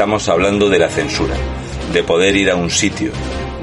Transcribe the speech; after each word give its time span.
estamos 0.00 0.30
hablando 0.30 0.70
de 0.70 0.78
la 0.78 0.88
censura, 0.88 1.34
de 1.92 2.02
poder 2.02 2.34
ir 2.34 2.50
a 2.50 2.56
un 2.56 2.70
sitio, 2.70 3.12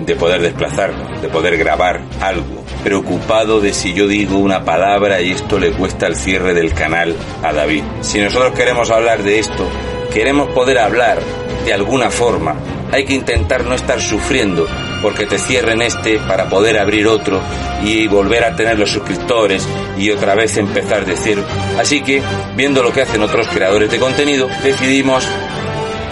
de 0.06 0.16
poder 0.16 0.40
desplazarnos, 0.40 1.20
de 1.20 1.30
poder 1.30 1.58
grabar 1.58 2.00
algo, 2.22 2.64
preocupado 2.84 3.60
de 3.60 3.74
si 3.74 3.96
yo 3.96 4.08
digo 4.08 4.38
una 4.38 4.64
palabra 4.64 5.20
y 5.20 5.32
esto 5.32 5.58
le 5.58 5.72
cuesta 5.72 6.06
el 6.06 6.16
cierre 6.16 6.54
del 6.54 6.76
canal 6.76 7.16
a 7.42 7.54
David. 7.54 7.82
Si 8.02 8.22
nosotros 8.22 8.54
queremos 8.54 8.92
hablar 8.92 9.24
de 9.24 9.40
esto, 9.40 9.68
queremos 10.14 10.50
poder 10.50 10.78
hablar 10.78 11.18
de 11.66 11.74
alguna 11.74 12.12
forma, 12.12 12.56
hay 12.92 13.04
que 13.06 13.16
intentar 13.16 13.66
no 13.66 13.74
estar 13.74 14.00
sufriendo 14.00 14.68
porque 15.02 15.26
te 15.26 15.40
cierren 15.40 15.82
este 15.82 16.20
para 16.20 16.50
poder 16.50 16.78
abrir 16.78 17.08
otro 17.08 17.42
y 17.84 18.08
volver 18.08 18.44
a 18.44 18.56
tener 18.56 18.78
los 18.78 18.92
suscriptores 18.92 19.68
y 19.98 20.12
otra 20.12 20.36
vez 20.36 20.56
empezar 20.58 21.04
de 21.04 21.16
cero. 21.16 21.44
Así 21.80 22.02
que, 22.02 22.22
viendo 22.56 22.84
lo 22.84 22.94
que 22.94 23.02
hacen 23.02 23.24
otros 23.24 23.48
creadores 23.48 23.90
de 23.90 23.98
contenido, 23.98 24.48
decidimos 24.64 25.28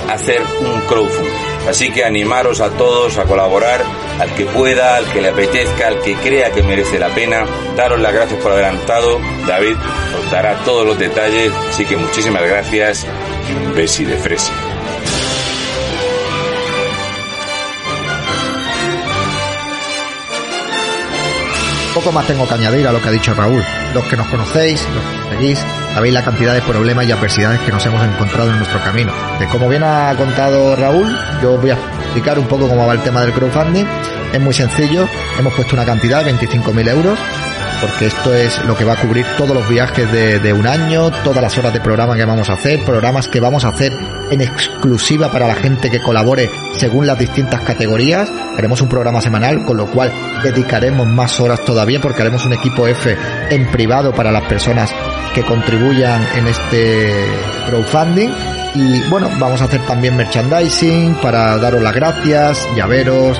hacer 0.10 0.42
un 0.62 0.82
crowdfunding. 0.82 1.34
Así 1.70 1.92
que 1.92 2.04
animaros 2.04 2.62
a 2.62 2.70
todos 2.72 3.18
a 3.18 3.24
colaborar, 3.24 3.84
al 4.20 4.34
que 4.36 4.46
pueda, 4.46 4.98
al 4.98 5.06
que 5.12 5.22
le 5.22 5.30
apetezca, 5.30 5.88
al 5.88 6.02
que 6.02 6.16
crea 6.16 6.52
que 6.52 6.62
merece 6.64 7.00
la 7.00 7.10
pena. 7.10 7.46
Daros 7.76 8.00
las 8.00 8.14
gracias 8.14 8.42
por 8.42 8.52
adelantado. 8.52 9.20
David 9.48 9.76
os 10.20 10.32
dará 10.32 10.56
todos 10.64 10.86
los 10.86 10.98
detalles. 11.00 11.52
Así 11.70 11.86
que 11.86 11.98
muchísimas 11.98 12.44
gracias 12.44 13.06
y 13.50 13.66
un 13.66 13.74
besi 13.74 14.06
de 14.06 14.18
fresa. 14.18 14.54
Poco 21.96 22.12
más 22.12 22.28
tengo 22.28 22.46
que 22.46 22.54
añadir 22.54 22.86
a 22.88 22.92
lo 22.92 23.02
que 23.02 23.08
ha 23.08 23.12
dicho 23.12 23.34
Raúl. 23.34 23.64
Los 23.94 24.04
que 24.06 24.18
nos 24.18 24.28
conocéis, 24.28 24.86
seguís, 25.36 25.60
sabéis 25.94 26.14
la 26.14 26.24
cantidad 26.24 26.54
de 26.54 26.62
problemas 26.62 27.06
y 27.08 27.12
adversidades 27.12 27.60
que 27.62 27.72
nos 27.72 27.86
hemos 27.86 28.04
encontrado 28.04 28.52
en 28.52 28.58
nuestro 28.58 28.80
camino. 28.84 29.12
De 29.40 29.48
como 29.48 29.68
bien 29.68 29.84
ha 29.84 30.14
contado 30.18 30.76
Raúl, 30.76 31.08
yo 31.42 31.58
voy 31.58 31.72
a 31.72 31.78
explicar 32.04 32.40
un 32.40 32.48
poco 32.48 32.68
cómo 32.68 32.88
va 32.88 32.94
el 32.94 33.02
tema 33.02 33.22
del 33.22 33.34
crowdfunding. 33.34 33.86
Es 34.36 34.42
muy 34.42 34.54
sencillo, 34.54 35.08
hemos 35.40 35.54
puesto 35.54 35.78
una 35.78 35.86
cantidad 35.86 36.26
de 36.26 36.34
25.000 36.34 36.90
euros 36.90 37.18
porque 37.80 38.08
esto 38.08 38.34
es 38.34 38.62
lo 38.66 38.76
que 38.76 38.84
va 38.84 38.94
a 38.94 38.96
cubrir 38.98 39.26
todos 39.38 39.56
los 39.56 39.70
viajes 39.70 40.12
de, 40.12 40.40
de, 40.40 40.52
un 40.52 40.68
año, 40.68 41.10
todas 41.24 41.42
las 41.42 41.58
horas 41.58 41.72
de 41.72 41.80
programa 41.80 42.18
que 42.18 42.26
vamos 42.26 42.50
a 42.50 42.54
hacer, 42.54 42.84
programas 42.84 43.30
que 43.30 43.40
vamos 43.40 43.64
a 43.64 43.70
hacer 43.70 43.94
en 44.30 44.42
exclusiva 44.42 45.32
para 45.32 45.48
la 45.48 45.56
gente 45.56 45.90
que 45.90 46.02
colabore 46.02 46.50
según 46.76 47.08
las 47.08 47.18
distintas 47.18 47.62
categorías. 47.62 48.30
Haremos 48.58 48.82
un 48.82 48.90
programa 48.90 49.22
semanal, 49.22 49.64
con 49.64 49.78
lo 49.78 49.88
cual 49.88 50.12
dedicaremos 50.44 51.08
más 51.08 51.40
horas 51.40 51.64
todavía 51.64 52.02
porque 52.02 52.22
haremos 52.22 52.46
un 52.46 52.54
equipo 52.54 52.88
F 52.88 53.16
en 53.50 53.72
privado 53.72 54.14
para 54.14 54.34
las 54.34 54.44
personas 54.50 54.94
que 55.34 55.44
contribuyan 55.44 56.28
en 56.36 56.48
este 56.48 57.26
crowdfunding. 57.68 58.30
Y 58.76 59.02
bueno, 59.10 59.30
vamos 59.40 59.62
a 59.62 59.66
hacer 59.66 59.86
también 59.86 60.18
merchandising 60.18 61.16
para 61.22 61.58
daros 61.58 61.82
las 61.82 61.96
gracias, 61.96 62.68
llaveros, 62.76 63.40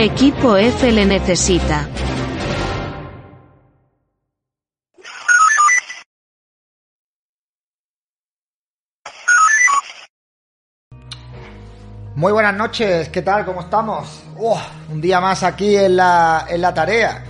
Equipo 0.00 0.56
F 0.56 0.92
le 0.92 1.04
necesita. 1.04 1.88
Muy 12.14 12.30
buenas 12.30 12.54
noches, 12.54 13.08
¿qué 13.08 13.22
tal? 13.22 13.44
¿Cómo 13.44 13.62
estamos? 13.62 14.22
Un 14.88 15.00
día 15.00 15.20
más 15.20 15.42
aquí 15.42 15.76
en 15.76 15.96
la, 15.96 16.46
en 16.48 16.62
la 16.62 16.72
tarea. 16.72 17.24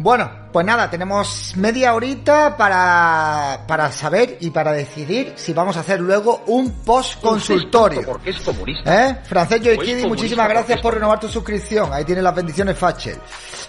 Bueno, 0.00 0.30
pues 0.52 0.64
nada, 0.64 0.88
tenemos 0.88 1.54
media 1.56 1.94
horita 1.94 2.56
para, 2.56 3.64
para 3.66 3.90
saber 3.90 4.38
y 4.40 4.50
para 4.50 4.72
decidir 4.72 5.32
si 5.34 5.52
vamos 5.52 5.76
a 5.76 5.80
hacer 5.80 6.00
luego 6.00 6.44
un 6.46 6.70
post 6.84 7.20
consultorio. 7.20 8.02
Porque 8.04 8.30
es 8.30 8.40
comunista. 8.40 9.10
¿Eh? 9.10 9.18
Francés 9.24 9.60
Joikidi, 9.62 10.06
muchísimas 10.06 10.48
gracias 10.48 10.80
por 10.80 10.94
renovar 10.94 11.18
tu 11.18 11.28
suscripción. 11.28 11.92
Ahí 11.92 12.04
tienes 12.04 12.22
las 12.22 12.34
bendiciones 12.34 12.78
Fachel. 12.78 13.18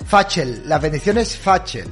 Fachel, 0.05 0.63
las 0.67 0.79
bendiciones 0.79 1.35
Fachel. 1.35 1.91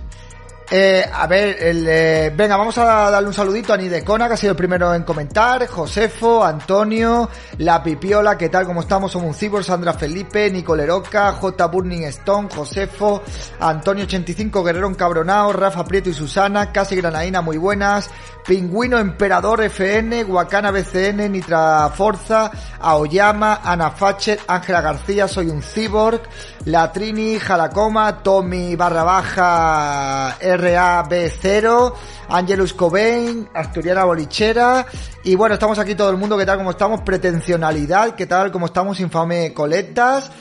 Eh, 0.69 1.01
a 1.13 1.25
ver, 1.28 1.55
eh, 1.61 2.33
venga, 2.35 2.57
vamos 2.57 2.78
a 2.78 3.09
darle 3.09 3.29
un 3.29 3.33
saludito 3.33 3.72
a 3.72 3.78
Nidecona, 3.78 4.28
que 4.28 4.33
ha 4.33 4.38
sido 4.38 4.51
el 4.51 4.57
primero 4.57 4.94
en 4.94 5.03
comentar, 5.03 5.66
Josefo, 5.66 6.44
Antonio, 6.44 7.29
La 7.59 7.81
Pipiola, 7.81 8.38
¿qué 8.38 8.50
tal? 8.50 8.66
¿Cómo 8.66 8.81
estamos? 8.81 9.13
Somos 9.13 9.29
un 9.29 9.33
Cibor, 9.33 9.63
Sandra 9.63 9.94
Felipe, 9.94 10.51
Nicoleroca, 10.51 11.31
J. 11.31 11.67
Burning 11.67 12.03
Stone, 12.07 12.50
Josefo, 12.53 13.23
Antonio 13.61 14.03
85, 14.03 14.61
Guerrero 14.61 14.89
Encabronao, 14.89 15.53
Rafa 15.53 15.85
Prieto 15.85 16.09
y 16.09 16.13
Susana, 16.13 16.73
Casi 16.73 16.97
Granaína, 16.97 17.41
muy 17.41 17.57
buenas, 17.57 18.09
Pingüino 18.45 18.97
Emperador 18.97 19.61
FN, 19.63 20.23
Guacana 20.23 20.72
BCN, 20.72 21.31
Nitra 21.31 21.89
Forza, 21.95 22.51
Aoyama, 22.79 23.61
Ana 23.63 23.91
Facher, 23.91 24.39
Ángela 24.47 24.81
García, 24.81 25.29
Soy 25.29 25.47
un 25.47 25.61
Cyborg, 25.61 26.22
La 26.66 26.91
Trini, 26.91 27.39
Jalacoma, 27.39 28.22
Tommy 28.23 28.75
barra 28.75 29.03
baja 29.03 30.38
RAB0, 30.57 31.94
Angelus 32.29 32.73
Cobain, 32.73 33.47
Asturiana 33.53 34.03
Bolichera, 34.03 34.85
y 35.23 35.35
bueno, 35.35 35.53
estamos 35.56 35.79
aquí 35.79 35.95
todo 35.95 36.09
el 36.09 36.18
mundo, 36.18 36.38
¿qué 36.38 36.45
tal? 36.45 36.57
¿Cómo 36.57 36.72
estamos? 36.72 37.01
Pretensionalidad, 37.01 38.16
¿qué 38.16 38.25
tal? 38.25 38.51
¿Cómo 38.51 38.66
estamos? 38.66 39.00
Infame 39.00 39.53
Coletas. 39.53 40.31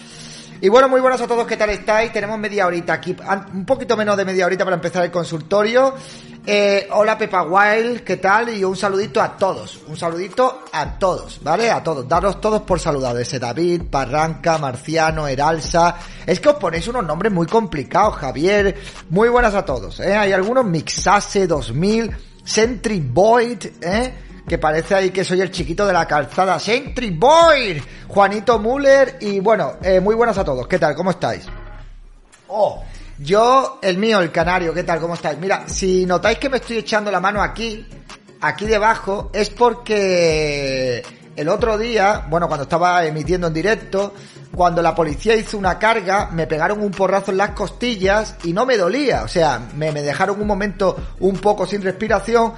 Y 0.58 0.70
bueno, 0.70 0.88
muy 0.88 1.02
buenas 1.02 1.20
a 1.20 1.26
todos, 1.26 1.46
¿qué 1.46 1.58
tal 1.58 1.68
estáis? 1.68 2.10
Tenemos 2.12 2.38
media 2.38 2.66
horita 2.66 2.94
aquí, 2.94 3.14
un 3.52 3.66
poquito 3.66 3.94
menos 3.94 4.16
de 4.16 4.24
media 4.24 4.46
horita 4.46 4.64
para 4.64 4.76
empezar 4.76 5.04
el 5.04 5.10
consultorio. 5.10 5.94
Eh, 6.46 6.88
hola 6.92 7.18
Pepa 7.18 7.42
Wild, 7.42 8.00
¿qué 8.04 8.16
tal? 8.16 8.56
Y 8.56 8.64
un 8.64 8.74
saludito 8.74 9.20
a 9.20 9.36
todos, 9.36 9.82
un 9.86 9.98
saludito 9.98 10.62
a 10.72 10.98
todos, 10.98 11.40
¿vale? 11.42 11.70
A 11.70 11.82
todos, 11.82 12.08
daros 12.08 12.40
todos 12.40 12.62
por 12.62 12.80
saludado, 12.80 13.18
ese 13.18 13.38
David, 13.38 13.82
Barranca, 13.90 14.56
Marciano, 14.56 15.28
Heralsa. 15.28 15.96
Es 16.24 16.40
que 16.40 16.48
os 16.48 16.56
ponéis 16.56 16.88
unos 16.88 17.04
nombres 17.04 17.30
muy 17.32 17.46
complicados, 17.46 18.16
Javier. 18.16 18.76
Muy 19.10 19.28
buenas 19.28 19.54
a 19.54 19.64
todos, 19.64 20.00
¿eh? 20.00 20.16
Hay 20.16 20.32
algunos 20.32 20.64
Mixase 20.64 21.46
2000, 21.46 22.16
Sentry 22.44 23.00
Void, 23.00 23.66
¿eh? 23.82 24.14
Que 24.46 24.58
parece 24.58 24.94
ahí 24.94 25.10
que 25.10 25.24
soy 25.24 25.40
el 25.40 25.50
chiquito 25.50 25.86
de 25.86 25.92
la 25.92 26.06
calzada. 26.06 26.58
Sentry 26.58 27.10
Boy, 27.10 27.82
Juanito 28.08 28.58
Müller 28.58 29.18
y 29.20 29.40
bueno, 29.40 29.74
eh, 29.82 30.00
muy 30.00 30.14
buenas 30.14 30.38
a 30.38 30.44
todos. 30.44 30.66
¿Qué 30.68 30.78
tal? 30.78 30.94
¿Cómo 30.94 31.10
estáis? 31.10 31.46
Oh, 32.48 32.82
yo, 33.18 33.78
el 33.82 33.98
mío, 33.98 34.20
el 34.20 34.30
canario, 34.30 34.72
¿qué 34.72 34.84
tal? 34.84 35.00
¿Cómo 35.00 35.14
estáis? 35.14 35.38
Mira, 35.38 35.64
si 35.66 36.06
notáis 36.06 36.38
que 36.38 36.48
me 36.48 36.58
estoy 36.58 36.78
echando 36.78 37.10
la 37.10 37.20
mano 37.20 37.42
aquí, 37.42 37.86
aquí 38.40 38.66
debajo, 38.66 39.30
es 39.32 39.50
porque 39.50 41.02
el 41.34 41.48
otro 41.48 41.76
día, 41.76 42.26
bueno, 42.28 42.46
cuando 42.46 42.62
estaba 42.62 43.04
emitiendo 43.04 43.48
en 43.48 43.54
directo, 43.54 44.14
cuando 44.54 44.80
la 44.80 44.94
policía 44.94 45.34
hizo 45.34 45.58
una 45.58 45.78
carga, 45.78 46.30
me 46.32 46.46
pegaron 46.46 46.80
un 46.80 46.90
porrazo 46.90 47.30
en 47.30 47.38
las 47.38 47.50
costillas 47.50 48.36
y 48.44 48.52
no 48.52 48.64
me 48.64 48.76
dolía. 48.76 49.22
O 49.22 49.28
sea, 49.28 49.60
me, 49.76 49.92
me 49.92 50.02
dejaron 50.02 50.40
un 50.40 50.46
momento 50.46 50.96
un 51.20 51.36
poco 51.36 51.66
sin 51.66 51.82
respiración, 51.82 52.54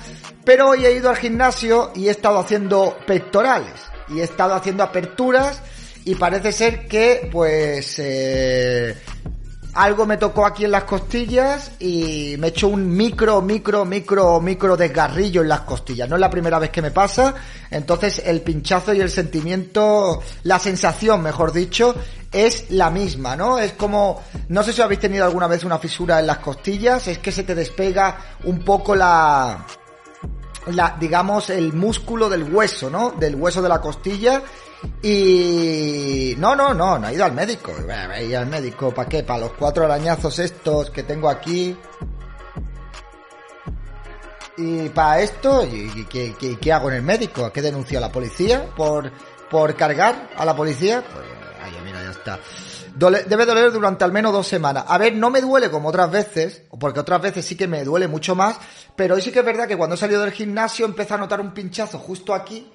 pero 0.48 0.70
hoy 0.70 0.86
he 0.86 0.92
ido 0.92 1.10
al 1.10 1.16
gimnasio 1.16 1.92
y 1.94 2.08
he 2.08 2.10
estado 2.10 2.38
haciendo 2.38 2.96
pectorales 3.06 3.74
y 4.08 4.20
he 4.20 4.22
estado 4.22 4.54
haciendo 4.54 4.82
aperturas 4.82 5.60
y 6.06 6.14
parece 6.14 6.52
ser 6.52 6.88
que, 6.88 7.28
pues, 7.30 7.98
eh, 7.98 8.96
algo 9.74 10.06
me 10.06 10.16
tocó 10.16 10.46
aquí 10.46 10.64
en 10.64 10.70
las 10.70 10.84
costillas 10.84 11.72
y 11.78 12.36
me 12.38 12.46
he 12.46 12.50
hecho 12.50 12.68
un 12.68 12.90
micro, 12.96 13.42
micro, 13.42 13.84
micro, 13.84 14.40
micro 14.40 14.74
desgarrillo 14.74 15.42
en 15.42 15.48
las 15.48 15.60
costillas. 15.60 16.08
No 16.08 16.14
es 16.14 16.20
la 16.20 16.30
primera 16.30 16.58
vez 16.58 16.70
que 16.70 16.80
me 16.80 16.92
pasa, 16.92 17.34
entonces 17.70 18.22
el 18.24 18.40
pinchazo 18.40 18.94
y 18.94 19.02
el 19.02 19.10
sentimiento, 19.10 20.22
la 20.44 20.58
sensación, 20.58 21.20
mejor 21.20 21.52
dicho, 21.52 21.94
es 22.32 22.70
la 22.70 22.88
misma, 22.88 23.36
¿no? 23.36 23.58
Es 23.58 23.72
como, 23.72 24.22
no 24.48 24.62
sé 24.62 24.72
si 24.72 24.80
habéis 24.80 25.00
tenido 25.00 25.26
alguna 25.26 25.46
vez 25.46 25.62
una 25.64 25.78
fisura 25.78 26.18
en 26.20 26.26
las 26.26 26.38
costillas, 26.38 27.06
es 27.06 27.18
que 27.18 27.32
se 27.32 27.42
te 27.42 27.54
despega 27.54 28.16
un 28.44 28.64
poco 28.64 28.96
la, 28.96 29.66
la, 30.66 30.96
digamos, 30.98 31.50
el 31.50 31.72
músculo 31.72 32.28
del 32.28 32.44
hueso, 32.44 32.90
¿no? 32.90 33.12
Del 33.12 33.34
hueso 33.34 33.62
de 33.62 33.68
la 33.68 33.80
costilla 33.80 34.42
y 35.02 36.34
no, 36.38 36.54
no, 36.54 36.74
no, 36.74 36.98
no 36.98 37.06
ha 37.06 37.12
ido 37.12 37.24
al 37.24 37.32
médico. 37.32 37.72
Ir 38.20 38.36
al 38.36 38.46
médico, 38.46 38.92
¿para 38.92 39.08
qué? 39.08 39.22
Para 39.22 39.40
los 39.40 39.52
cuatro 39.52 39.84
arañazos 39.84 40.38
estos 40.38 40.90
que 40.90 41.02
tengo 41.02 41.28
aquí. 41.28 41.76
Y 44.56 44.88
para 44.88 45.20
esto, 45.20 45.64
¿y, 45.64 46.04
qué, 46.06 46.72
hago 46.72 46.90
en 46.90 46.96
el 46.96 47.02
médico? 47.02 47.44
¿A 47.44 47.52
qué 47.52 47.62
denuncio 47.62 48.00
la 48.00 48.10
policía? 48.10 48.68
¿Por, 48.76 49.10
por 49.48 49.76
cargar 49.76 50.30
a 50.36 50.44
la 50.44 50.54
policía? 50.56 51.04
Pues, 51.12 51.24
ay, 51.62 51.72
mira, 51.84 52.02
ya 52.02 52.10
está. 52.10 52.40
Debe 52.94 53.46
doler 53.46 53.72
durante 53.72 54.04
al 54.04 54.12
menos 54.12 54.32
dos 54.32 54.46
semanas. 54.46 54.84
A 54.86 54.98
ver, 54.98 55.14
no 55.14 55.30
me 55.30 55.40
duele 55.40 55.70
como 55.70 55.88
otras 55.88 56.10
veces, 56.10 56.62
porque 56.78 57.00
otras 57.00 57.20
veces 57.20 57.44
sí 57.44 57.56
que 57.56 57.66
me 57.66 57.84
duele 57.84 58.08
mucho 58.08 58.34
más, 58.34 58.58
pero 58.96 59.14
hoy 59.14 59.22
sí 59.22 59.30
que 59.30 59.40
es 59.40 59.44
verdad 59.44 59.66
que 59.66 59.76
cuando 59.76 59.94
he 59.94 59.98
salido 59.98 60.22
del 60.22 60.32
gimnasio 60.32 60.86
empecé 60.86 61.14
a 61.14 61.18
notar 61.18 61.40
un 61.40 61.52
pinchazo 61.52 61.98
justo 61.98 62.34
aquí 62.34 62.70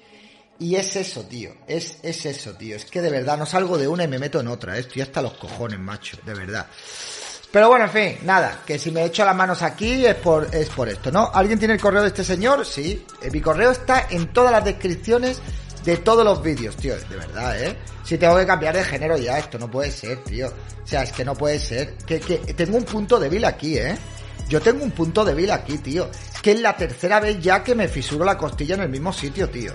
y 0.58 0.76
es 0.76 0.96
eso, 0.96 1.22
tío. 1.22 1.50
Es, 1.66 1.98
es 2.02 2.24
eso, 2.26 2.52
tío. 2.52 2.76
Es 2.76 2.84
que 2.84 3.02
de 3.02 3.10
verdad 3.10 3.36
no 3.36 3.46
salgo 3.46 3.76
de 3.76 3.88
una 3.88 4.04
y 4.04 4.08
me 4.08 4.18
meto 4.18 4.40
en 4.40 4.48
otra. 4.48 4.78
Estoy 4.78 5.02
hasta 5.02 5.20
los 5.20 5.34
cojones, 5.34 5.78
macho. 5.78 6.16
De 6.24 6.34
verdad. 6.34 6.66
Pero 7.50 7.68
bueno, 7.68 7.84
en 7.84 7.90
fin, 7.90 8.18
nada. 8.24 8.62
Que 8.64 8.78
si 8.78 8.90
me 8.90 9.04
echo 9.04 9.24
las 9.24 9.34
manos 9.34 9.62
aquí 9.62 10.04
es 10.06 10.14
por, 10.16 10.48
es 10.54 10.68
por 10.70 10.88
esto, 10.88 11.10
¿no? 11.10 11.30
¿Alguien 11.32 11.58
tiene 11.58 11.74
el 11.74 11.80
correo 11.80 12.02
de 12.02 12.08
este 12.08 12.24
señor? 12.24 12.64
Sí. 12.64 13.04
Eh, 13.22 13.30
mi 13.30 13.40
correo 13.40 13.70
está 13.70 14.06
en 14.10 14.32
todas 14.32 14.52
las 14.52 14.64
descripciones 14.64 15.40
de 15.84 15.96
todos 15.98 16.24
los 16.24 16.42
vídeos, 16.42 16.76
tío. 16.76 16.96
De 16.96 17.16
verdad, 17.16 17.62
¿eh? 17.62 17.76
Si 18.02 18.18
tengo 18.18 18.36
que 18.36 18.46
cambiar 18.46 18.76
de 18.76 18.84
género 18.84 19.16
ya, 19.16 19.38
esto 19.38 19.58
no 19.58 19.70
puede 19.70 19.90
ser, 19.90 20.18
tío. 20.24 20.48
O 20.48 20.86
sea, 20.86 21.02
es 21.02 21.12
que 21.12 21.24
no 21.24 21.34
puede 21.34 21.58
ser. 21.58 21.94
Que, 22.06 22.20
que 22.20 22.38
tengo 22.54 22.76
un 22.76 22.84
punto 22.84 23.18
débil 23.18 23.44
aquí, 23.44 23.78
¿eh? 23.78 23.96
Yo 24.48 24.60
tengo 24.60 24.84
un 24.84 24.90
punto 24.90 25.24
débil 25.24 25.50
aquí, 25.50 25.78
tío. 25.78 26.08
Que 26.42 26.52
es 26.52 26.60
la 26.60 26.76
tercera 26.76 27.20
vez 27.20 27.40
ya 27.40 27.62
que 27.62 27.74
me 27.74 27.88
fisuro 27.88 28.24
la 28.24 28.36
costilla 28.36 28.74
en 28.74 28.82
el 28.82 28.88
mismo 28.88 29.12
sitio, 29.12 29.48
tío 29.48 29.72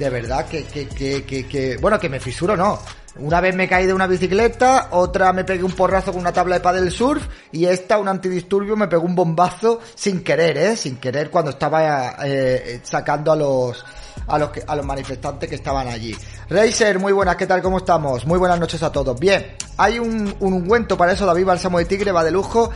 de 0.00 0.08
verdad 0.08 0.46
que, 0.46 0.64
que, 0.64 0.88
que, 0.88 1.46
que, 1.46 1.76
bueno, 1.76 1.98
que 2.00 2.08
me 2.08 2.18
fisuro 2.20 2.56
no. 2.56 2.78
Una 3.16 3.40
vez 3.40 3.54
me 3.54 3.68
caí 3.68 3.86
de 3.86 3.92
una 3.92 4.06
bicicleta, 4.06 4.88
otra 4.92 5.32
me 5.32 5.44
pegué 5.44 5.62
un 5.62 5.72
porrazo 5.72 6.12
con 6.12 6.22
una 6.22 6.32
tabla 6.32 6.54
de 6.54 6.60
paddle 6.60 6.90
surf 6.90 7.26
y 7.52 7.66
esta, 7.66 7.98
un 7.98 8.08
antidisturbio, 8.08 8.76
me 8.76 8.88
pegó 8.88 9.02
un 9.02 9.14
bombazo 9.14 9.80
sin 9.94 10.24
querer, 10.24 10.56
¿eh? 10.56 10.76
Sin 10.76 10.96
querer 10.96 11.28
cuando 11.28 11.50
estaba 11.50 12.16
eh, 12.24 12.80
sacando 12.82 13.32
a 13.32 13.36
los, 13.36 13.84
a 14.26 14.38
los, 14.38 14.50
a 14.66 14.76
los 14.76 14.86
manifestantes 14.86 15.48
que 15.48 15.54
estaban 15.54 15.88
allí. 15.88 16.16
Racer, 16.48 16.98
muy 16.98 17.12
buenas, 17.12 17.36
¿qué 17.36 17.46
tal? 17.46 17.62
¿Cómo 17.62 17.78
estamos? 17.78 18.26
Muy 18.26 18.38
buenas 18.38 18.58
noches 18.58 18.82
a 18.82 18.92
todos. 18.92 19.18
Bien, 19.18 19.54
hay 19.76 19.98
un, 19.98 20.34
un 20.40 20.52
ungüento 20.52 20.96
para 20.96 21.12
eso, 21.12 21.26
David 21.26 21.44
Bálsamo 21.46 21.78
de 21.78 21.84
Tigre, 21.84 22.12
va 22.12 22.24
de 22.24 22.30
lujo. 22.30 22.70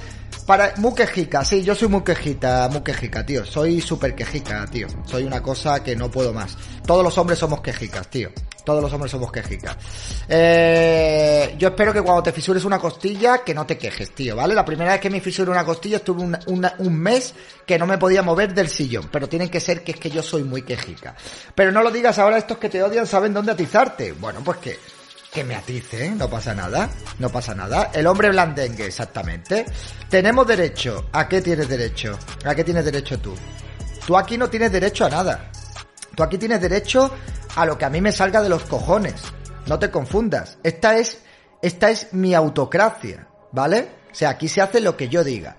Para 0.47 0.75
muy 0.77 0.95
quejica, 0.95 1.43
sí, 1.43 1.65
yo 1.65 1.75
soy 1.75 1.89
muy 1.89 2.03
quejita, 2.03 2.69
muy 2.71 2.83
quejica, 2.83 3.25
tío. 3.25 3.47
Soy 3.47 3.81
súper 3.81 4.15
quejica, 4.15 4.67
tío. 4.67 4.89
Soy 5.07 5.25
una 5.25 5.43
cosa 5.43 5.83
que 5.83 5.97
no 5.97 6.11
puedo 6.11 6.35
más. 6.35 6.59
Todos 6.87 7.03
los 7.03 7.17
hombres 7.17 7.39
somos 7.39 7.63
quejicas, 7.63 8.09
tío. 8.09 8.29
Todos 8.63 8.83
los 8.83 8.93
hombres 8.93 9.11
somos 9.11 9.33
quejicas. 9.33 9.77
Eh, 10.29 11.55
yo 11.59 11.69
espero 11.69 11.95
que 11.95 12.03
cuando 12.03 12.23
te 12.23 12.33
fisures 12.33 12.65
una 12.65 12.79
costilla, 12.79 13.39
que 13.39 13.55
no 13.55 13.65
te 13.65 13.79
quejes, 13.79 14.15
tío, 14.15 14.37
¿vale? 14.37 14.55
La 14.55 14.67
primera 14.67 14.93
vez 14.93 15.01
que 15.01 15.09
me 15.09 15.21
fisuré 15.21 15.51
una 15.51 15.65
costilla 15.65 15.97
estuve 15.97 16.23
un 16.23 16.95
mes 16.95 17.35
que 17.67 17.79
no 17.79 17.87
me 17.87 17.97
podía 17.97 18.23
mover 18.23 18.53
del 18.53 18.69
sillón. 18.69 19.09
Pero 19.11 19.27
tienen 19.27 19.49
que 19.49 19.61
ser 19.61 19.83
que 19.83 19.93
es 19.93 19.99
que 19.99 20.11
yo 20.11 20.23
soy 20.23 20.45
muy 20.45 20.61
quejica. 20.61 21.15
Pero 21.55 21.73
no 21.73 21.83
lo 21.83 21.91
digas 21.91 22.19
ahora, 22.19 22.37
estos 22.37 22.59
que 22.59 22.69
te 22.69 22.83
odian 22.83 23.07
saben 23.07 23.33
dónde 23.33 23.53
atizarte. 23.53 24.13
Bueno, 24.13 24.41
pues 24.45 24.59
que 24.59 24.79
que 25.35 25.43
me 25.43 25.57
aticen, 25.57 26.17
no 26.17 26.31
pasa 26.31 26.55
nada, 26.55 26.89
no 27.19 27.29
pasa 27.29 27.57
nada. 27.57 27.91
El 27.93 28.07
hombre 28.07 28.31
blandengue, 28.31 28.87
exactamente. 28.87 29.67
Tenemos 30.09 30.47
derecho. 30.47 31.09
¿A 31.13 31.29
qué 31.29 31.43
tienes 31.43 31.69
derecho? 31.69 32.17
¿A 32.45 32.55
qué 32.55 32.63
tienes 32.63 32.85
derecho 32.85 33.19
tú? 33.19 33.35
Tú 34.07 34.17
aquí 34.17 34.39
no 34.39 34.49
tienes 34.49 34.71
derecho 34.71 35.05
a 35.05 35.11
nada. 35.11 35.51
Tú 36.15 36.23
aquí 36.23 36.39
tienes 36.39 36.61
derecho 36.61 37.13
a 37.57 37.67
lo 37.67 37.77
que 37.77 37.85
a 37.85 37.91
mí 37.91 38.01
me 38.01 38.13
salga 38.13 38.41
de 38.43 38.49
los 38.49 38.63
cojones. 38.63 39.17
No 39.67 39.81
te 39.81 39.91
confundas. 39.91 40.59
Esta 40.63 40.97
es, 40.97 41.19
esta 41.61 41.91
es 41.91 42.13
mi 42.13 42.33
autocracia, 42.35 43.27
¿vale? 43.51 43.89
O 44.13 44.15
sea, 44.15 44.31
aquí 44.31 44.47
se 44.47 44.61
hace 44.61 44.81
lo 44.81 44.97
que 44.97 45.09
yo 45.09 45.25
diga. 45.25 45.57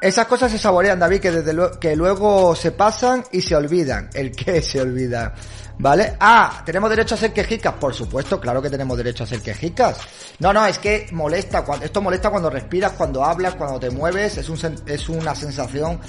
Esas 0.00 0.26
cosas 0.26 0.50
se 0.50 0.58
saborean, 0.58 0.98
David, 0.98 1.20
que 1.20 1.30
desde 1.30 1.52
luego, 1.52 1.78
que 1.78 1.94
luego 1.94 2.56
se 2.56 2.72
pasan 2.72 3.22
y 3.32 3.42
se 3.42 3.54
olvidan. 3.54 4.08
¿El 4.14 4.32
qué 4.32 4.62
se 4.62 4.80
olvida? 4.80 5.34
¿Vale? 5.78 6.16
Ah, 6.20 6.62
¿tenemos 6.64 6.88
derecho 6.88 7.14
a 7.14 7.18
ser 7.18 7.32
quejicas? 7.32 7.74
Por 7.74 7.94
supuesto, 7.94 8.40
claro 8.40 8.62
que 8.62 8.70
tenemos 8.70 8.96
derecho 8.96 9.24
a 9.24 9.26
ser 9.26 9.40
quejicas. 9.40 9.98
No, 10.38 10.52
no, 10.52 10.64
es 10.66 10.78
que 10.78 11.06
molesta, 11.12 11.64
esto 11.82 12.00
molesta 12.00 12.30
cuando 12.30 12.48
respiras, 12.48 12.92
cuando 12.92 13.24
hablas, 13.24 13.54
cuando 13.54 13.78
te 13.78 13.90
mueves, 13.90 14.38
es, 14.38 14.50
es 14.86 15.08
una 15.08 15.34
sensación 15.34 16.00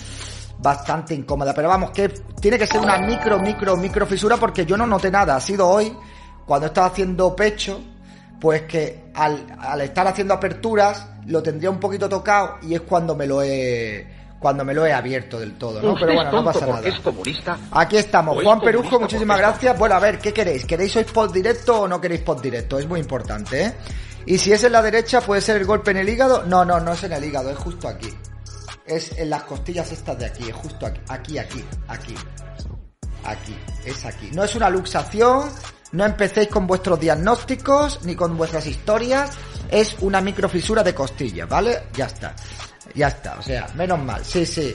bastante 0.60 1.14
incómoda. 1.14 1.54
Pero 1.54 1.68
vamos, 1.68 1.92
que 1.92 2.10
tiene 2.40 2.58
que 2.58 2.68
ser 2.68 2.80
una 2.80 2.98
micro, 2.98 3.40
micro, 3.40 3.76
micro 3.76 4.06
fisura 4.06 4.38
porque 4.38 4.66
yo 4.66 4.78
no 4.78 4.88
noté 4.88 5.12
nada. 5.12 5.36
Ha 5.36 5.42
sido 5.42 5.68
hoy, 5.68 5.96
cuando 6.46 6.68
estaba 6.68 6.88
haciendo 6.88 7.36
pecho, 7.36 7.82
pues 8.42 8.64
que 8.64 9.12
al, 9.14 9.46
al 9.60 9.82
estar 9.82 10.08
haciendo 10.08 10.34
aperturas, 10.34 11.08
lo 11.28 11.44
tendría 11.44 11.70
un 11.70 11.80
poquito 11.80 12.10
tocado 12.10 12.58
y 12.64 12.74
es 12.74 12.82
cuando 12.82 13.16
me 13.16 13.28
lo 13.28 13.44
he 13.44 14.20
cuando 14.40 14.66
me 14.66 14.74
lo 14.74 14.84
he 14.88 14.92
abierto 14.92 15.40
del 15.40 15.56
todo, 15.56 15.80
¿no? 15.80 15.94
Pero 16.00 16.16
bueno, 16.16 16.32
no 16.32 16.44
pasa 16.44 16.66
nada. 16.66 16.82
Aquí 17.74 17.98
estamos. 17.98 18.44
Juan 18.44 18.60
Perujo, 18.60 19.00
muchísimas 19.00 19.38
gracias. 19.38 19.78
Bueno, 19.78 19.94
a 19.94 20.00
ver, 20.00 20.18
¿qué 20.18 20.34
queréis? 20.34 20.66
¿Queréis 20.66 20.96
hoy 20.96 21.04
post 21.04 21.32
directo 21.32 21.82
o 21.82 21.88
no 21.88 22.02
queréis 22.02 22.22
post 22.22 22.42
directo? 22.42 22.80
Es 22.80 22.88
muy 22.88 23.00
importante, 23.00 23.66
¿eh? 23.66 23.74
Y 24.26 24.40
si 24.40 24.52
es 24.52 24.64
en 24.64 24.72
la 24.72 24.82
derecha, 24.82 25.22
¿puede 25.22 25.42
ser 25.42 25.58
el 25.58 25.66
golpe 25.66 25.92
en 25.92 25.98
el 25.98 26.10
hígado? 26.10 26.44
No, 26.44 26.66
no, 26.66 26.80
no 26.80 26.94
es 26.94 27.04
en 27.04 27.14
el 27.14 27.24
hígado, 27.24 27.52
es 27.52 27.58
justo 27.58 27.88
aquí. 27.88 28.10
Es 28.88 29.16
en 29.20 29.30
las 29.30 29.44
costillas 29.44 29.92
estas 29.92 30.18
de 30.18 30.26
aquí, 30.26 30.50
es 30.50 30.56
justo 30.56 30.88
aquí, 30.88 31.02
aquí, 31.08 31.38
aquí, 31.38 31.64
aquí. 31.88 32.16
Aquí, 33.24 33.56
es 33.86 34.06
aquí. 34.06 34.32
No 34.34 34.44
es 34.44 34.56
una 34.56 34.72
luxación, 34.72 35.50
no 35.92 36.06
empecéis 36.06 36.48
con 36.48 36.68
vuestros 36.68 37.00
diagnósticos 37.00 38.00
ni 38.04 38.16
con 38.16 38.38
vuestras 38.38 38.66
historias, 38.68 39.32
es 39.70 39.96
una 40.02 40.22
microfisura 40.22 40.84
de 40.84 40.94
costillas, 40.94 41.48
¿vale? 41.48 41.84
Ya 41.94 42.06
está. 42.06 42.36
Ya 42.94 43.08
está, 43.08 43.40
o 43.40 43.42
sea, 43.42 43.68
menos 43.76 44.00
mal, 44.00 44.24
sí, 44.26 44.46
sí. 44.46 44.74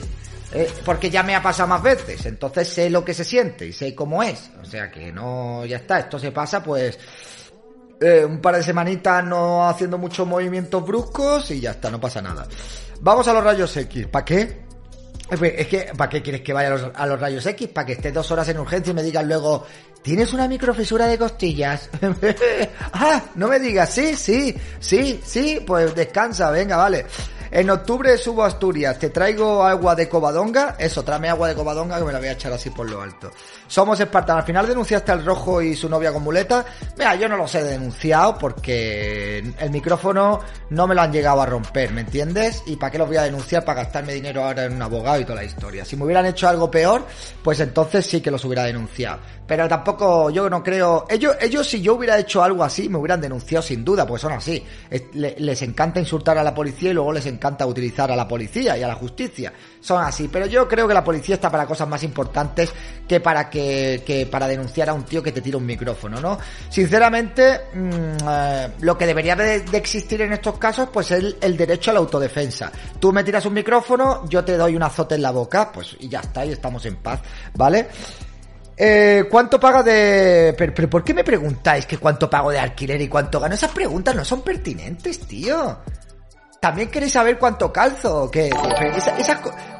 Eh, 0.53 0.71
porque 0.85 1.09
ya 1.09 1.23
me 1.23 1.35
ha 1.35 1.41
pasado 1.41 1.67
más 1.67 1.83
veces, 1.83 2.25
entonces 2.25 2.67
sé 2.69 2.89
lo 2.89 3.03
que 3.03 3.13
se 3.13 3.25
siente 3.25 3.65
y 3.67 3.73
sé 3.73 3.93
cómo 3.93 4.23
es. 4.23 4.49
O 4.61 4.65
sea 4.65 4.89
que 4.89 5.11
no, 5.11 5.65
ya 5.65 5.77
está, 5.77 5.99
esto 5.99 6.17
se 6.17 6.31
pasa 6.31 6.63
pues 6.63 6.97
eh, 7.99 8.23
un 8.23 8.39
par 8.39 8.55
de 8.55 8.63
semanitas 8.63 9.23
no 9.25 9.67
haciendo 9.67 9.97
muchos 9.97 10.25
movimientos 10.25 10.85
bruscos 10.85 11.51
y 11.51 11.59
ya 11.59 11.71
está, 11.71 11.91
no 11.91 11.99
pasa 11.99 12.21
nada. 12.21 12.47
Vamos 13.01 13.27
a 13.27 13.33
los 13.33 13.43
rayos 13.43 13.75
X, 13.75 14.07
¿para 14.07 14.25
qué? 14.25 14.67
Es 15.29 15.67
que, 15.67 15.91
¿para 15.97 16.09
qué 16.09 16.21
quieres 16.21 16.41
que 16.41 16.53
vaya 16.53 16.69
a 16.69 16.71
los, 16.71 16.91
a 16.95 17.05
los 17.05 17.19
rayos 17.19 17.45
X? 17.45 17.67
¿Para 17.67 17.85
que 17.85 17.93
esté 17.93 18.13
dos 18.13 18.31
horas 18.31 18.47
en 18.47 18.59
urgencia 18.59 18.91
y 18.91 18.93
me 18.93 19.03
digan 19.03 19.27
luego, 19.27 19.65
¿tienes 20.01 20.33
una 20.33 20.47
microfisura 20.47 21.07
de 21.07 21.17
costillas? 21.17 21.89
ah, 22.93 23.21
no 23.35 23.47
me 23.47 23.59
digas, 23.59 23.93
sí, 23.93 24.15
sí, 24.15 24.55
sí, 24.79 25.19
sí, 25.23 25.59
pues 25.65 25.93
descansa, 25.95 26.51
venga, 26.51 26.77
vale. 26.77 27.05
En 27.49 27.69
octubre 27.69 28.17
subo 28.17 28.43
a 28.43 28.47
Asturias, 28.47 28.99
te 28.99 29.09
traigo 29.09 29.63
agua 29.63 29.95
de 29.95 30.09
Covadonga, 30.09 30.75
eso, 30.77 31.03
tráeme 31.03 31.29
agua 31.29 31.47
de 31.47 31.55
Covadonga 31.55 31.97
que 31.97 32.03
me 32.03 32.11
la 32.11 32.19
voy 32.19 32.27
a 32.27 32.33
echar 32.33 32.51
así 32.51 32.69
por 32.69 32.89
lo 32.89 33.01
alto. 33.01 33.31
Somos 33.67 33.99
espartanos, 33.99 34.41
al 34.41 34.45
final 34.45 34.67
denunciaste 34.67 35.13
al 35.13 35.23
rojo 35.23 35.61
y 35.61 35.75
su 35.75 35.87
novia 35.87 36.11
con 36.11 36.23
muleta. 36.23 36.65
Mira, 36.97 37.15
yo 37.15 37.29
no 37.29 37.37
los 37.37 37.55
he 37.55 37.63
denunciado 37.63 38.37
porque 38.37 39.39
el 39.59 39.69
micrófono 39.71 40.41
no 40.69 40.87
me 40.87 40.95
lo 40.95 41.01
han 41.01 41.13
llegado 41.13 41.41
a 41.41 41.45
romper, 41.45 41.93
¿me 41.93 42.01
entiendes? 42.01 42.63
¿Y 42.65 42.75
para 42.75 42.91
qué 42.91 42.97
los 42.97 43.07
voy 43.07 43.17
a 43.17 43.23
denunciar? 43.23 43.63
Para 43.63 43.83
gastarme 43.83 44.13
dinero 44.13 44.43
ahora 44.43 44.65
en 44.65 44.73
un 44.73 44.81
abogado 44.81 45.21
y 45.21 45.23
toda 45.23 45.37
la 45.37 45.45
historia. 45.45 45.85
Si 45.85 45.95
me 45.95 46.03
hubieran 46.03 46.25
hecho 46.25 46.49
algo 46.49 46.69
peor, 46.69 47.05
pues 47.41 47.61
entonces 47.61 48.05
sí 48.05 48.19
que 48.19 48.29
los 48.29 48.43
hubiera 48.43 48.63
denunciado. 48.63 49.19
Pero 49.47 49.69
tampoco, 49.69 50.29
yo 50.29 50.49
no 50.49 50.61
creo. 50.61 51.05
Ellos, 51.09 51.37
ellos 51.39 51.65
si 51.65 51.81
yo 51.81 51.95
hubiera 51.95 52.19
hecho 52.19 52.43
algo 52.43 52.65
así, 52.65 52.89
me 52.89 52.97
hubieran 52.97 53.21
denunciado 53.21 53.61
sin 53.61 53.85
duda, 53.85 54.05
pues 54.05 54.21
son 54.21 54.33
así. 54.33 54.61
Les 55.13 55.61
encanta 55.61 56.01
insultar 56.01 56.37
a 56.37 56.43
la 56.43 56.53
policía 56.53 56.89
y 56.89 56.93
luego 56.93 57.13
les 57.13 57.25
encanta 57.25 57.36
utilizar 57.65 58.11
a 58.11 58.15
la 58.15 58.27
policía 58.27 58.77
y 58.77 58.83
a 58.83 58.87
la 58.87 58.95
justicia. 58.95 59.53
Son 59.79 60.03
así. 60.03 60.27
Pero 60.27 60.45
yo 60.45 60.67
creo 60.67 60.87
que 60.87 60.93
la 60.93 61.03
policía 61.03 61.35
está 61.35 61.49
para 61.49 61.65
cosas 61.65 61.87
más 61.87 62.03
importantes 62.03 62.71
que 63.07 63.19
para 63.19 63.49
que, 63.49 64.03
que 64.05 64.25
para 64.25 64.47
denunciar 64.47 64.89
a 64.89 64.93
un 64.93 65.03
tío 65.03 65.23
que 65.23 65.31
te 65.31 65.41
tira 65.41 65.57
un 65.57 65.65
micrófono, 65.65 66.19
¿no? 66.19 66.37
Sinceramente, 66.69 67.61
mm, 67.73 68.27
eh, 68.29 68.67
lo 68.81 68.97
que 68.97 69.05
debería 69.05 69.35
de, 69.35 69.63
existir 69.73 70.21
en 70.21 70.33
estos 70.33 70.57
casos, 70.57 70.89
pues 70.91 71.11
es 71.11 71.19
el, 71.19 71.37
el 71.41 71.57
derecho 71.57 71.91
a 71.91 71.93
la 71.93 71.99
autodefensa. 71.99 72.71
Tú 72.99 73.13
me 73.13 73.23
tiras 73.23 73.45
un 73.45 73.53
micrófono, 73.53 74.27
yo 74.27 74.43
te 74.43 74.57
doy 74.57 74.75
un 74.75 74.83
azote 74.83 75.15
en 75.15 75.21
la 75.21 75.31
boca, 75.31 75.71
pues 75.71 75.95
y 75.99 76.09
ya 76.09 76.19
está, 76.19 76.45
y 76.45 76.51
estamos 76.51 76.85
en 76.85 76.97
paz, 76.97 77.21
¿vale? 77.53 77.87
Eh, 78.79 79.25
¿Cuánto 79.29 79.59
paga 79.59 79.81
de...? 79.81 80.53
Pero, 80.55 80.89
¿por 80.89 81.03
qué 81.03 81.13
me 81.13 81.23
preguntáis 81.23 81.87
que 81.87 81.97
cuánto 81.97 82.29
pago 82.29 82.51
de 82.51 82.59
alquiler 82.59 83.01
y 83.01 83.07
cuánto 83.07 83.39
gano? 83.39 83.55
Esas 83.55 83.71
preguntas 83.71 84.15
no 84.15 84.23
son 84.23 84.43
pertinentes, 84.43 85.19
tío. 85.21 85.79
¿También 86.59 86.89
queréis 86.89 87.13
saber 87.13 87.37
cuánto 87.37 87.71
calzo? 87.71 88.23
¿O 88.23 88.31
qué? 88.31 88.49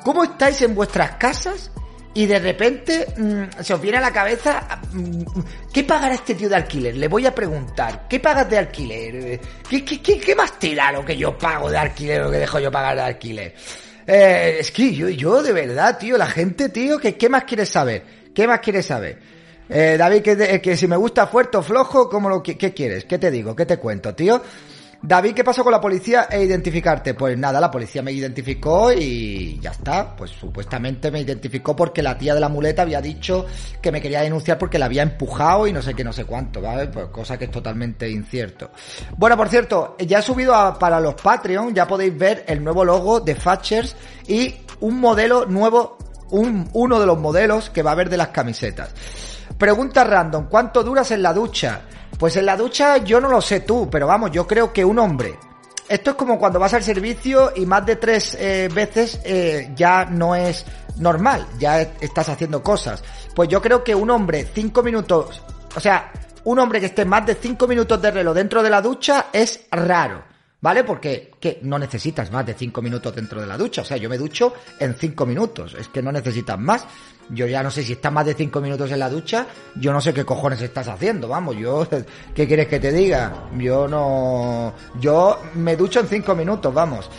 ¿Cómo 0.03 0.24
estáis 0.24 0.62
en 0.62 0.75
vuestras 0.75 1.15
casas? 1.15 1.72
Y 2.13 2.25
de 2.25 2.39
repente 2.39 3.05
mm, 3.15 3.62
se 3.62 3.74
os 3.75 3.81
viene 3.81 4.00
a 4.00 4.01
la 4.01 4.12
cabeza, 4.12 4.79
mm, 4.91 5.22
¿qué 5.72 5.84
pagará 5.84 6.15
este 6.15 6.34
tío 6.34 6.50
de 6.50 6.55
alquiler? 6.55 6.98
Le 6.98 7.07
voy 7.07 7.27
a 7.27 7.36
preguntar, 7.36 8.07
¿qué 8.10 8.19
pagas 8.19 8.50
de 8.50 8.57
alquiler? 8.57 9.39
¿Qué, 9.69 9.86
qué, 9.86 10.01
qué, 10.01 10.36
más 10.36 10.57
tira 10.57 10.91
lo 10.91 11.05
que 11.05 11.15
yo 11.15 11.38
pago 11.38 11.69
de 11.69 11.77
alquiler 11.77 12.24
o 12.24 12.31
que 12.31 12.38
dejo 12.38 12.60
yo 12.60 12.72
pagar 12.72 12.96
de 12.96 13.01
alquiler? 13.03 13.53
Eh, 14.07 14.57
es 14.60 14.72
que 14.72 14.96
yo, 14.96 15.10
yo 15.10 15.43
de 15.43 15.53
verdad, 15.53 16.00
tío, 16.00 16.17
la 16.17 16.25
gente, 16.25 16.69
tío, 16.69 16.98
que, 16.98 17.15
¿qué 17.15 17.29
más 17.29 17.43
quieres 17.43 17.69
saber? 17.69 18.03
¿Qué 18.34 18.48
más 18.48 18.62
quieres 18.62 18.88
saber? 18.88 19.19
Eh, 19.69 19.96
David, 19.96 20.22
que, 20.62 20.77
si 20.77 20.88
me 20.88 20.96
gusta 20.96 21.27
fuerte 21.27 21.57
o 21.57 21.62
flojo, 21.62 22.10
¿cómo 22.10 22.29
lo, 22.29 22.41
¿qué 22.41 22.55
quieres? 22.57 23.05
¿Qué 23.05 23.19
te 23.19 23.29
digo? 23.29 23.55
¿Qué 23.55 23.65
te 23.67 23.77
cuento, 23.77 24.15
tío? 24.15 24.41
David, 25.01 25.36
¿qué 25.36 25.44
pasó 25.44 25.63
con 25.63 25.72
la 25.72 25.80
policía 25.80 26.27
e 26.30 26.44
identificarte? 26.44 27.13
Pues 27.13 27.38
nada, 27.38 27.60
la 27.62 27.70
policía 27.70 28.01
me 28.01 28.12
identificó 28.12 28.92
y 28.92 29.60
ya 29.60 29.72
está. 29.72 30.16
Pues 30.16 30.32
supuestamente 30.32 31.12
me 31.12 31.22
identificó 31.22 31.75
porque 31.75 32.01
la 32.01 32.18
tía 32.18 32.34
de 32.34 32.39
la 32.39 32.50
muleta 32.50 32.82
había 32.82 33.00
dicho 33.00 33.46
que 33.82 33.92
me 33.92 34.01
quería 34.01 34.22
denunciar 34.22 34.58
porque 34.58 34.80
la 34.80 34.86
había 34.86 35.04
empujado 35.04 35.68
y 35.68 35.74
no 35.74 35.82
sé 35.82 35.94
qué, 35.94 36.04
no 36.04 36.12
sé 36.12 36.25
cuánto, 36.25 36.62
¿vale? 36.62 36.88
Pues 36.88 37.08
cosa 37.08 37.38
que 37.38 37.46
es 37.46 37.51
totalmente 37.51 38.10
incierto. 38.10 38.72
Bueno, 39.16 39.38
por 39.38 39.50
cierto, 39.50 39.96
ya 40.00 40.20
he 40.20 40.22
subido 40.24 40.54
para 40.80 41.00
los 41.00 41.13
Patreon, 41.16 41.75
ya 41.75 41.88
podéis 41.88 42.18
ver 42.18 42.44
el 42.48 42.63
nuevo 42.63 42.84
logo 42.84 43.20
de 43.20 43.36
Fatchers 43.36 43.96
y 44.27 44.56
un 44.80 45.00
modelo 45.00 45.46
nuevo, 45.46 45.98
un, 46.32 46.70
uno 46.74 47.00
de 47.00 47.06
los 47.06 47.20
modelos 47.20 47.70
que 47.70 47.84
va 47.84 47.92
a 47.92 47.94
haber 47.94 48.10
de 48.10 48.18
las 48.18 48.30
camisetas. 48.30 48.94
Pregunta 49.58 50.04
random, 50.04 50.48
¿cuánto 50.50 50.84
duras 50.84 51.12
en 51.12 51.22
la 51.22 51.34
ducha? 51.34 51.82
Pues 52.17 52.36
en 52.36 52.45
la 52.45 52.57
ducha 52.57 52.97
yo 52.97 53.21
no 53.21 53.29
lo 53.29 53.41
sé 53.41 53.62
tú, 53.62 53.89
pero 53.89 54.07
vamos, 54.07 54.31
yo 54.31 54.47
creo 54.47 54.74
que 54.74 54.83
un 54.83 54.97
hombre. 55.00 55.38
Esto 55.88 56.12
es 56.12 56.17
como 56.17 56.38
cuando 56.38 56.59
vas 56.59 56.74
al 56.74 56.83
servicio 56.83 57.53
y 57.55 57.65
más 57.65 57.86
de 57.86 57.95
tres 57.95 58.36
eh, 58.39 58.69
veces 58.74 59.21
eh, 59.24 59.71
ya 59.75 60.05
no 60.05 60.36
es 60.36 60.65
normal, 60.97 61.47
ya 61.59 61.81
estás 61.81 62.27
haciendo 62.29 62.62
cosas. 62.62 63.03
Pues 63.33 63.47
yo 63.47 63.62
creo 63.62 63.83
que 63.83 63.95
un 63.95 64.09
hombre 64.09 64.47
cinco 64.53 64.83
minutos, 64.83 65.41
o 65.75 65.79
sea, 65.79 66.12
un 66.43 66.59
hombre 66.59 66.79
que 66.79 66.88
esté 66.88 67.05
más 67.05 67.25
de 67.25 67.36
cinco 67.36 67.67
minutos 67.67 68.01
de 68.01 68.12
reloj 68.12 68.33
dentro 68.33 68.63
de 68.63 68.69
la 68.69 68.81
ducha 68.81 69.27
es 69.31 69.65
raro. 69.71 70.26
¿Vale? 70.59 70.83
Porque 70.83 71.31
que 71.39 71.59
no 71.61 71.77
necesitas 71.77 72.31
más 72.31 72.45
de 72.45 72.55
cinco 72.55 72.81
minutos 72.81 73.13
dentro 73.15 73.39
de 73.39 73.45
la 73.45 73.57
ducha. 73.57 73.81
O 73.83 73.85
sea, 73.85 73.97
yo 73.97 74.09
me 74.09 74.17
ducho 74.17 74.53
en 74.79 74.95
cinco 74.95 75.25
minutos. 75.25 75.75
Es 75.75 75.87
que 75.89 76.01
no 76.01 76.11
necesitas 76.11 76.57
más. 76.57 76.85
Yo 77.29 77.45
ya 77.45 77.61
no 77.61 77.69
sé 77.69 77.83
si 77.83 77.93
estás 77.93 78.11
más 78.11 78.25
de 78.25 78.33
cinco 78.33 78.59
minutos 78.59 78.89
en 78.91 78.99
la 78.99 79.09
ducha. 79.09 79.45
Yo 79.75 79.93
no 79.93 80.01
sé 80.01 80.13
qué 80.13 80.25
cojones 80.25 80.61
estás 80.61 80.87
haciendo. 80.87 81.27
Vamos, 81.27 81.57
yo, 81.57 81.87
¿qué 82.35 82.47
quieres 82.47 82.67
que 82.67 82.79
te 82.79 82.91
diga? 82.91 83.49
Yo 83.57 83.87
no, 83.87 84.73
yo 84.99 85.39
me 85.55 85.75
ducho 85.75 85.99
en 85.99 86.07
cinco 86.07 86.33
minutos, 86.33 86.73
vamos. 86.73 87.09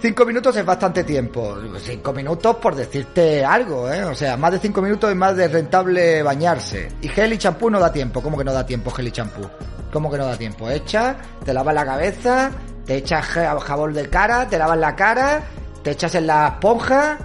Cinco 0.00 0.24
minutos 0.24 0.56
es 0.56 0.64
bastante 0.64 1.04
tiempo. 1.04 1.58
Cinco 1.78 2.14
minutos 2.14 2.56
por 2.56 2.74
decirte 2.74 3.44
algo, 3.44 3.92
¿eh? 3.92 4.02
O 4.04 4.14
sea, 4.14 4.34
más 4.38 4.52
de 4.52 4.58
cinco 4.58 4.80
minutos 4.80 5.10
es 5.10 5.16
más 5.16 5.36
de 5.36 5.46
rentable 5.46 6.22
bañarse. 6.22 6.88
Y 7.02 7.08
gel 7.08 7.34
y 7.34 7.38
champú 7.38 7.68
no 7.68 7.78
da 7.78 7.92
tiempo. 7.92 8.22
¿Cómo 8.22 8.38
que 8.38 8.44
no 8.44 8.52
da 8.52 8.64
tiempo 8.64 8.90
gel 8.90 9.08
y 9.08 9.10
champú? 9.10 9.42
¿Cómo 9.92 10.10
que 10.10 10.16
no 10.16 10.24
da 10.24 10.38
tiempo? 10.38 10.70
Echa, 10.70 11.16
te 11.44 11.52
lavas 11.52 11.74
la 11.74 11.84
cabeza, 11.84 12.50
te 12.86 12.96
echas 12.96 13.26
jabón 13.26 13.92
de 13.92 14.08
cara, 14.08 14.48
te 14.48 14.56
lavas 14.56 14.78
la 14.78 14.96
cara, 14.96 15.42
te 15.82 15.90
echas 15.90 16.14
en 16.14 16.28
la 16.28 16.48
esponja, 16.48 17.18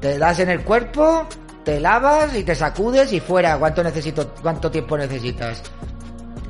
te 0.00 0.16
das 0.16 0.38
en 0.38 0.50
el 0.50 0.62
cuerpo, 0.62 1.26
te 1.64 1.80
lavas 1.80 2.36
y 2.36 2.44
te 2.44 2.54
sacudes 2.54 3.12
y 3.12 3.18
fuera. 3.18 3.58
¿Cuánto 3.58 3.82
necesito, 3.82 4.34
cuánto 4.40 4.70
tiempo 4.70 4.96
necesitas? 4.96 5.62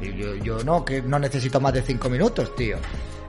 Yo, 0.02 0.34
yo 0.34 0.62
no, 0.62 0.84
que 0.84 1.00
no 1.00 1.18
necesito 1.18 1.58
más 1.58 1.72
de 1.72 1.80
cinco 1.80 2.10
minutos, 2.10 2.54
tío. 2.54 2.76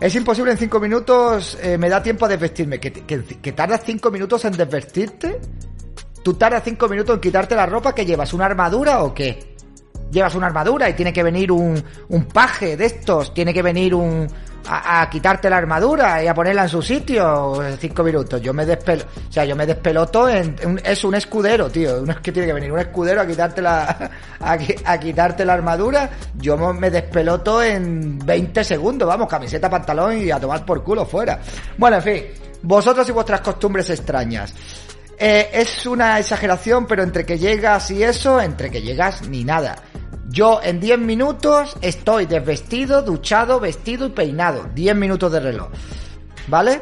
Es 0.02 0.16
imposible 0.16 0.52
en 0.52 0.58
cinco 0.58 0.80
minutos, 0.80 1.60
eh, 1.62 1.78
me 1.78 1.88
da 1.88 2.02
tiempo 2.02 2.26
a 2.26 2.28
desvestirme. 2.28 2.80
¿Que, 2.80 2.92
que, 2.92 3.52
tardas 3.52 3.84
cinco 3.86 4.10
minutos 4.10 4.44
en 4.46 4.54
desvestirte? 4.54 5.40
¿Tú 6.24 6.34
tardas 6.34 6.64
cinco 6.66 6.90
minutos 6.90 7.14
en 7.14 7.22
quitarte 7.22 7.56
la 7.56 7.68
ropa 7.68 7.94
que 7.94 8.04
llevas? 8.04 8.34
¿Una 8.34 8.48
armadura 8.48 9.04
o 9.04 9.14
qué? 9.14 9.56
Llevas 10.12 10.34
una 10.34 10.48
armadura 10.48 10.90
y 10.90 10.94
tiene 10.94 11.14
que 11.14 11.22
venir 11.22 11.52
un, 11.52 11.82
un 12.10 12.26
paje 12.26 12.76
de 12.76 12.86
estos, 12.86 13.32
tiene 13.36 13.54
que 13.54 13.62
venir 13.62 13.94
un, 13.94 14.28
a, 14.68 15.10
quitarte 15.10 15.50
la 15.50 15.58
armadura 15.58 16.24
y 16.24 16.28
a 16.28 16.34
ponerla 16.34 16.64
en 16.64 16.70
su 16.70 16.82
sitio 16.82 17.54
cinco 17.80 18.04
minutos. 18.04 18.42
Yo 18.42 18.54
me 18.54 18.66
despelo, 18.66 19.04
o 19.30 19.32
sea, 19.32 19.46
yo 19.46 19.56
me 19.56 19.66
despeloto 19.66 20.30
en, 20.30 20.56
es 20.84 21.04
un 21.04 21.16
escudero, 21.16 21.70
tío. 21.70 22.04
es 22.06 22.20
que 22.20 22.32
tiene 22.32 22.48
que 22.48 22.54
venir 22.54 22.72
un 22.72 22.80
escudero 22.80 23.22
a 23.22 23.28
quitarte 23.28 23.62
la, 23.62 24.12
a, 24.40 25.00
quitarte 25.00 25.46
la 25.46 25.54
armadura. 25.54 26.10
Yo 26.36 26.58
me 26.74 26.90
despeloto 26.90 27.62
en 27.62 28.20
20 28.20 28.64
segundos, 28.64 29.08
vamos, 29.08 29.28
camiseta, 29.28 29.70
pantalón 29.70 30.18
y 30.18 30.32
a 30.32 30.40
tomar 30.40 30.66
por 30.66 30.84
culo 30.84 31.06
fuera. 31.06 31.40
Bueno, 31.78 31.98
en 31.98 32.04
fin, 32.04 32.24
vosotros 32.64 33.08
y 33.10 33.12
vuestras 33.12 33.42
costumbres 33.42 33.90
extrañas. 33.90 34.54
Eh, 35.18 35.50
es 35.54 35.86
una 35.86 36.18
exageración, 36.18 36.88
pero 36.88 37.04
entre 37.04 37.26
que 37.26 37.38
llegas 37.38 37.92
y 37.92 38.04
eso, 38.04 38.42
entre 38.42 38.72
que 38.72 38.82
llegas 38.82 39.28
ni 39.28 39.44
nada. 39.44 39.76
Yo 40.32 40.62
en 40.64 40.80
10 40.80 41.00
minutos 41.00 41.76
estoy 41.82 42.26
desvestido, 42.26 43.02
duchado, 43.02 43.60
vestido 43.60 44.06
y 44.06 44.12
peinado. 44.12 44.66
10 44.74 44.96
minutos 44.96 45.30
de 45.30 45.42
reloj. 45.42 45.68
¿Vale? 46.48 46.80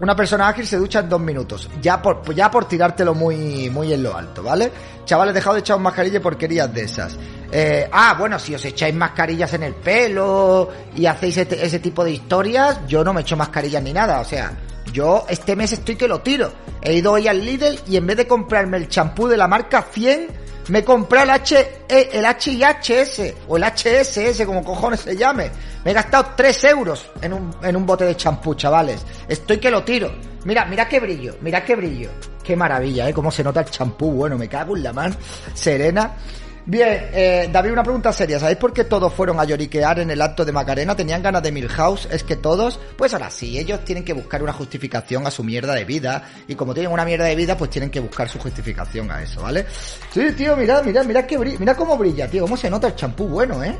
Una 0.00 0.16
persona 0.16 0.48
ágil 0.48 0.66
se 0.66 0.78
ducha 0.78 0.98
en 0.98 1.08
2 1.08 1.20
minutos. 1.20 1.70
Ya 1.80 2.02
por, 2.02 2.34
ya 2.34 2.50
por 2.50 2.64
tirártelo 2.64 3.14
muy, 3.14 3.70
muy 3.70 3.92
en 3.92 4.02
lo 4.02 4.16
alto, 4.16 4.42
¿vale? 4.42 4.72
Chavales, 5.04 5.32
dejado 5.32 5.54
de 5.54 5.60
echar 5.60 5.78
mascarilla 5.78 6.16
y 6.16 6.20
porquerías 6.20 6.74
de 6.74 6.82
esas. 6.82 7.16
Eh, 7.52 7.88
ah, 7.92 8.16
bueno, 8.18 8.36
si 8.40 8.52
os 8.52 8.64
echáis 8.64 8.94
mascarillas 8.96 9.52
en 9.52 9.62
el 9.62 9.74
pelo 9.74 10.68
y 10.96 11.06
hacéis 11.06 11.36
ese 11.36 11.78
tipo 11.78 12.02
de 12.02 12.10
historias, 12.10 12.80
yo 12.88 13.04
no 13.04 13.12
me 13.12 13.20
echo 13.20 13.36
mascarillas 13.36 13.82
ni 13.82 13.92
nada. 13.92 14.20
O 14.20 14.24
sea, 14.24 14.50
yo 14.92 15.24
este 15.28 15.56
mes 15.56 15.72
estoy 15.72 15.96
que 15.96 16.08
lo 16.08 16.20
tiro. 16.20 16.52
He 16.82 16.94
ido 16.94 17.12
hoy 17.12 17.28
al 17.28 17.44
Lidl 17.44 17.78
y 17.86 17.96
en 17.96 18.06
vez 18.06 18.16
de 18.16 18.26
comprarme 18.26 18.76
el 18.76 18.88
champú 18.88 19.28
de 19.28 19.36
la 19.36 19.48
marca 19.48 19.86
100, 19.90 20.28
me 20.68 20.84
compré 20.84 21.22
el 21.22 21.30
H, 21.30 21.84
e, 21.88 22.10
el 22.12 22.24
HIHS 22.24 23.34
o 23.48 23.56
el 23.56 23.64
HSS, 23.64 24.46
como 24.46 24.62
cojones 24.62 25.00
se 25.00 25.16
llame. 25.16 25.50
Me 25.84 25.90
he 25.90 25.94
gastado 25.94 26.34
3 26.36 26.64
euros 26.64 27.10
en 27.20 27.32
un, 27.32 27.54
en 27.62 27.74
un 27.74 27.84
bote 27.84 28.04
de 28.04 28.16
champú, 28.16 28.54
chavales. 28.54 29.04
Estoy 29.26 29.58
que 29.58 29.70
lo 29.70 29.82
tiro. 29.82 30.12
Mira, 30.44 30.64
mira 30.64 30.88
qué 30.88 31.00
brillo, 31.00 31.36
mira 31.40 31.64
qué 31.64 31.74
brillo. 31.74 32.10
Qué 32.44 32.56
maravilla, 32.56 33.08
¿eh? 33.08 33.14
Cómo 33.14 33.30
se 33.30 33.44
nota 33.44 33.60
el 33.60 33.70
champú. 33.70 34.10
Bueno, 34.12 34.36
me 34.36 34.48
cago 34.48 34.76
en 34.76 34.82
la 34.82 34.92
mano. 34.92 35.14
Serena. 35.54 36.16
Bien, 36.64 37.08
eh, 37.12 37.48
David, 37.52 37.72
una 37.72 37.82
pregunta 37.82 38.12
seria. 38.12 38.38
¿Sabéis 38.38 38.58
por 38.58 38.72
qué 38.72 38.84
todos 38.84 39.12
fueron 39.12 39.40
a 39.40 39.44
lloriquear 39.44 39.98
en 39.98 40.10
el 40.12 40.22
acto 40.22 40.44
de 40.44 40.52
Macarena? 40.52 40.94
¿Tenían 40.94 41.20
ganas 41.20 41.42
de 41.42 41.50
Milhouse? 41.50 42.06
Es 42.10 42.22
que 42.22 42.36
todos, 42.36 42.78
pues 42.96 43.12
ahora 43.14 43.30
sí, 43.30 43.58
ellos 43.58 43.84
tienen 43.84 44.04
que 44.04 44.12
buscar 44.12 44.44
una 44.44 44.52
justificación 44.52 45.26
a 45.26 45.30
su 45.32 45.42
mierda 45.42 45.74
de 45.74 45.84
vida. 45.84 46.22
Y 46.46 46.54
como 46.54 46.72
tienen 46.72 46.92
una 46.92 47.04
mierda 47.04 47.24
de 47.24 47.34
vida, 47.34 47.56
pues 47.56 47.70
tienen 47.70 47.90
que 47.90 47.98
buscar 47.98 48.28
su 48.28 48.38
justificación 48.38 49.10
a 49.10 49.22
eso, 49.22 49.42
¿vale? 49.42 49.66
Sí, 50.12 50.32
tío, 50.32 50.56
mirad, 50.56 50.84
mirad, 50.84 51.04
mirad 51.04 51.24
que 51.24 51.36
brilla, 51.36 51.58
mira 51.58 51.74
cómo 51.74 51.96
brilla, 51.96 52.28
tío, 52.28 52.42
cómo 52.42 52.56
se 52.56 52.70
nota 52.70 52.86
el 52.86 52.94
champú 52.94 53.26
bueno, 53.26 53.64
¿eh? 53.64 53.76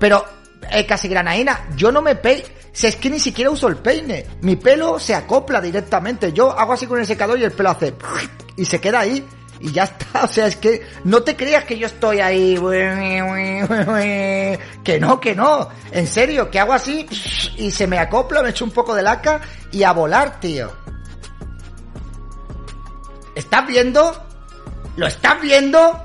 Pero, 0.00 0.24
eh, 0.68 0.84
casi 0.84 1.06
granaína, 1.06 1.68
yo 1.76 1.92
no 1.92 2.02
me 2.02 2.16
peino, 2.16 2.44
si 2.72 2.88
es 2.88 2.96
que 2.96 3.08
ni 3.08 3.20
siquiera 3.20 3.50
uso 3.50 3.68
el 3.68 3.76
peine. 3.76 4.26
Mi 4.42 4.56
pelo 4.56 4.98
se 4.98 5.14
acopla 5.14 5.60
directamente. 5.60 6.32
Yo 6.32 6.50
hago 6.50 6.72
así 6.72 6.86
con 6.86 6.98
el 6.98 7.06
secador 7.06 7.38
y 7.38 7.44
el 7.44 7.52
pelo 7.52 7.70
hace... 7.70 7.94
Y 8.58 8.64
se 8.64 8.80
queda 8.80 9.00
ahí 9.00 9.24
y 9.60 9.72
ya 9.72 9.84
está. 9.84 10.06
O 10.24 10.28
sea, 10.28 10.46
es 10.46 10.56
que 10.56 10.86
no 11.04 11.22
te 11.22 11.36
creas 11.36 11.64
que 11.64 11.78
yo 11.78 11.86
estoy 11.86 12.20
ahí. 12.20 12.56
Que 14.82 14.98
no, 14.98 15.20
que 15.20 15.34
no. 15.34 15.68
En 15.92 16.06
serio, 16.06 16.50
que 16.50 16.58
hago 16.58 16.72
así 16.72 17.06
y 17.56 17.70
se 17.70 17.86
me 17.86 17.98
acopla, 17.98 18.42
me 18.42 18.50
echo 18.50 18.64
un 18.64 18.70
poco 18.70 18.94
de 18.94 19.02
laca 19.02 19.40
y 19.70 19.82
a 19.82 19.92
volar, 19.92 20.40
tío. 20.40 20.72
¿Estás 23.34 23.66
viendo? 23.66 24.26
¿Lo 24.96 25.06
estás 25.06 25.40
viendo? 25.40 26.02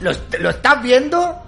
¿Lo, 0.00 0.10
estás 0.10 0.82
viendo? 0.82 1.42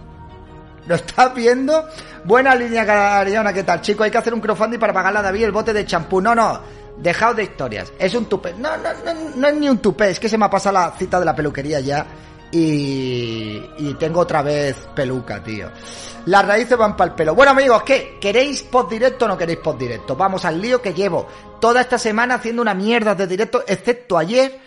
¿Lo 0.87 0.95
estás 0.95 1.35
viendo? 1.35 1.89
Buena 2.25 2.55
línea, 2.55 2.85
Cariona, 2.85 3.53
¿qué 3.53 3.63
tal, 3.63 3.81
chico? 3.81 4.05
Hay 4.05 4.11
que 4.11 4.19
hacer 4.19 4.35
un 4.35 4.41
crowdfunding 4.41 4.79
para 4.79 4.93
pagarle 4.93 5.21
a 5.21 5.23
David 5.23 5.45
el 5.45 5.53
bote 5.53 5.73
de 5.73 5.87
champú. 5.87 6.21
No, 6.21 6.35
no. 6.35 6.61
Dejaos 7.03 7.37
de 7.37 7.45
historias. 7.45 7.93
Es 7.99 8.15
un 8.15 8.27
tupé. 8.27 8.53
No, 8.55 8.77
no, 8.77 8.91
no, 9.05 9.31
no 9.37 9.49
es 9.49 9.55
ni 9.55 9.69
un 9.69 9.79
tupé. 9.79 10.11
Es 10.11 10.21
que 10.21 10.29
se 10.29 10.37
me 10.37 10.45
ha 10.45 10.51
pasado 10.51 10.75
la 10.75 10.93
cita 10.93 11.19
de 11.19 11.25
la 11.25 11.35
peluquería 11.35 11.81
ya. 11.81 12.07
Y, 12.53 13.63
y 13.79 13.95
tengo 13.99 14.21
otra 14.21 14.43
vez 14.43 14.77
peluca, 14.95 15.43
tío. 15.43 15.71
Las 16.27 16.47
raíces 16.47 16.77
van 16.77 16.97
para 16.97 17.11
el 17.11 17.17
pelo. 17.17 17.35
Bueno, 17.35 17.53
amigos, 17.53 17.83
¿qué? 17.85 18.19
¿Queréis 18.21 18.63
post 18.65 18.91
directo 18.91 19.25
o 19.25 19.29
no 19.29 19.39
queréis 19.39 19.61
post 19.61 19.79
directo? 19.79 20.17
Vamos 20.17 20.45
al 20.45 20.61
lío 20.61 20.83
que 20.83 20.93
llevo 20.93 21.27
toda 21.61 21.81
esta 21.81 21.97
semana 21.97 22.35
haciendo 22.35 22.61
una 22.61 22.75
mierda 22.75 23.15
de 23.15 23.27
directo, 23.27 23.63
excepto 23.67 24.19
ayer. 24.19 24.61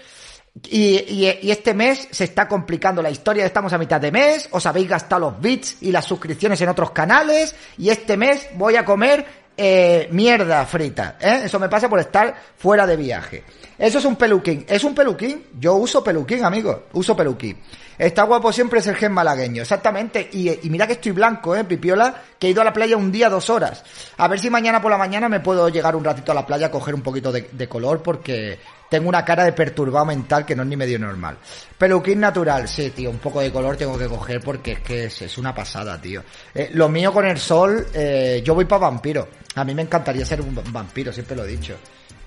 Y, 0.70 0.80
y, 0.80 1.40
y, 1.42 1.52
este 1.52 1.74
mes 1.74 2.08
se 2.12 2.26
está 2.26 2.48
complicando 2.48 3.02
la 3.02 3.10
historia, 3.10 3.44
estamos 3.44 3.74
a 3.74 3.80
mitad 3.80 4.00
de 4.00 4.12
mes, 4.12 4.48
os 4.52 4.64
habéis 4.68 4.88
gastado 4.88 5.32
los 5.32 5.42
bits 5.42 5.78
y 5.82 5.92
las 5.92 6.06
suscripciones 6.06 6.62
en 6.62 6.70
otros 6.70 6.92
canales 6.92 7.56
y 7.76 7.90
este 7.90 8.18
mes 8.18 8.50
voy 8.54 8.76
a 8.76 8.86
comer 8.86 9.43
eh, 9.56 10.08
mierda 10.12 10.66
frita, 10.66 11.18
¿eh? 11.20 11.42
Eso 11.46 11.60
me 11.60 11.70
pasa 11.70 11.90
por 11.90 12.00
estar 12.00 12.36
fuera 12.58 12.88
de 12.88 12.96
viaje. 12.96 13.44
Eso 13.78 14.00
es 14.00 14.06
un 14.06 14.16
peluquín. 14.16 14.66
¿Es 14.68 14.84
un 14.84 14.96
peluquín? 14.96 15.46
Yo 15.60 15.76
uso 15.76 16.04
peluquín, 16.04 16.44
amigo. 16.44 16.86
Uso 16.94 17.16
peluquín. 17.16 17.58
Está 17.98 18.24
guapo 18.24 18.52
siempre 18.52 18.80
es 18.80 18.88
el 18.88 18.96
gen 18.96 19.12
malagueño, 19.12 19.62
exactamente. 19.62 20.30
Y, 20.32 20.70
mira 20.70 20.88
que 20.88 20.94
estoy 20.94 21.12
blanco, 21.12 21.56
eh, 21.56 21.64
pipiola, 21.64 22.16
que 22.40 22.48
he 22.48 22.50
ido 22.50 22.62
a 22.62 22.66
la 22.66 22.74
playa 22.74 22.98
un 22.98 23.12
día, 23.12 23.30
dos 23.30 23.50
horas. 23.50 23.84
A 24.18 24.28
ver 24.28 24.40
si 24.40 24.50
mañana 24.50 24.82
por 24.82 24.92
la 24.92 24.98
mañana 24.98 25.30
me 25.30 25.40
puedo 25.40 25.70
llegar 25.70 25.96
un 25.96 26.04
ratito 26.04 26.32
a 26.32 26.36
la 26.36 26.46
playa 26.46 26.68
a 26.68 26.72
coger 26.72 26.96
un 26.96 27.02
poquito 27.02 27.32
de 27.32 27.68
color 27.68 28.02
porque 28.02 28.60
tengo 28.94 29.10
una 29.10 29.26
cara 29.26 29.44
de 29.44 29.54
perturbado 29.54 30.06
mental 30.06 30.46
que 30.46 30.56
no 30.56 30.62
es 30.62 30.70
ni 30.70 30.78
medio 30.78 31.00
normal. 31.00 31.40
Peluquín 31.80 32.20
natural, 32.20 32.68
sí, 32.68 32.92
tío, 32.92 33.10
un 33.10 33.18
poco 33.18 33.42
de 33.42 33.52
color 33.52 33.76
tengo 33.76 33.98
que 33.98 34.08
coger 34.08 34.40
porque 34.40 34.74
es 34.74 34.80
que 34.82 35.06
es, 35.06 35.38
una 35.40 35.52
pasada, 35.52 36.00
tío. 36.00 36.22
Eh, 36.54 36.70
lo 36.74 36.90
mío 36.90 37.12
con 37.12 37.26
el 37.26 37.40
sol, 37.40 37.88
eh, 37.92 38.44
yo 38.46 38.54
voy 38.54 38.66
para 38.66 38.82
vampiro. 38.82 39.30
A 39.56 39.64
mí 39.64 39.74
me 39.74 39.82
encantaría 39.82 40.24
ser 40.24 40.42
un 40.42 40.56
vampiro, 40.72 41.12
siempre 41.12 41.36
lo 41.36 41.44
he 41.44 41.48
dicho. 41.48 41.76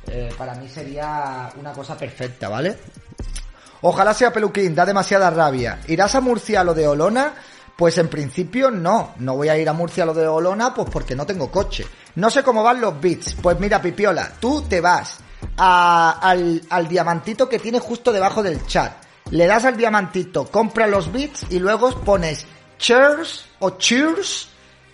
Eh, 0.08 0.28
para 0.36 0.56
mí 0.56 0.68
sería 0.68 1.52
una 1.56 1.70
cosa 1.70 1.96
perfecta, 1.96 2.48
¿vale? 2.48 2.76
Ojalá 3.82 4.12
sea 4.12 4.32
peluquín, 4.32 4.74
da 4.74 4.84
demasiada 4.84 5.30
rabia. 5.30 5.78
¿Irás 5.86 6.16
a 6.16 6.20
Murcia 6.20 6.62
a 6.62 6.64
lo 6.64 6.74
de 6.74 6.88
Olona? 6.88 7.32
Pues 7.76 7.96
en 7.98 8.08
principio 8.08 8.72
no, 8.72 9.14
no 9.20 9.36
voy 9.36 9.50
a 9.50 9.56
ir 9.56 9.68
a 9.68 9.72
Murcia 9.72 10.02
a 10.02 10.06
lo 10.06 10.14
de 10.14 10.26
Olona, 10.26 10.74
pues 10.74 10.90
porque 10.90 11.14
no 11.14 11.26
tengo 11.26 11.48
coche. 11.48 11.86
No 12.16 12.28
sé 12.28 12.42
cómo 12.42 12.64
van 12.64 12.80
los 12.80 13.00
bits. 13.00 13.36
Pues 13.40 13.60
mira, 13.60 13.80
Pipiola, 13.80 14.32
tú 14.40 14.62
te 14.62 14.80
vas 14.80 15.20
a, 15.56 16.18
al, 16.20 16.62
al 16.68 16.88
diamantito 16.88 17.48
que 17.48 17.58
tiene 17.58 17.78
justo 17.78 18.12
debajo 18.12 18.42
del 18.42 18.64
chat. 18.66 19.04
Le 19.30 19.46
das 19.46 19.64
al 19.64 19.76
diamantito, 19.76 20.44
compra 20.46 20.86
los 20.86 21.10
bits 21.12 21.46
y 21.50 21.58
luego 21.58 21.90
pones 22.02 22.46
cheers 22.78 23.44
o 23.58 23.70
cheers, 23.70 24.48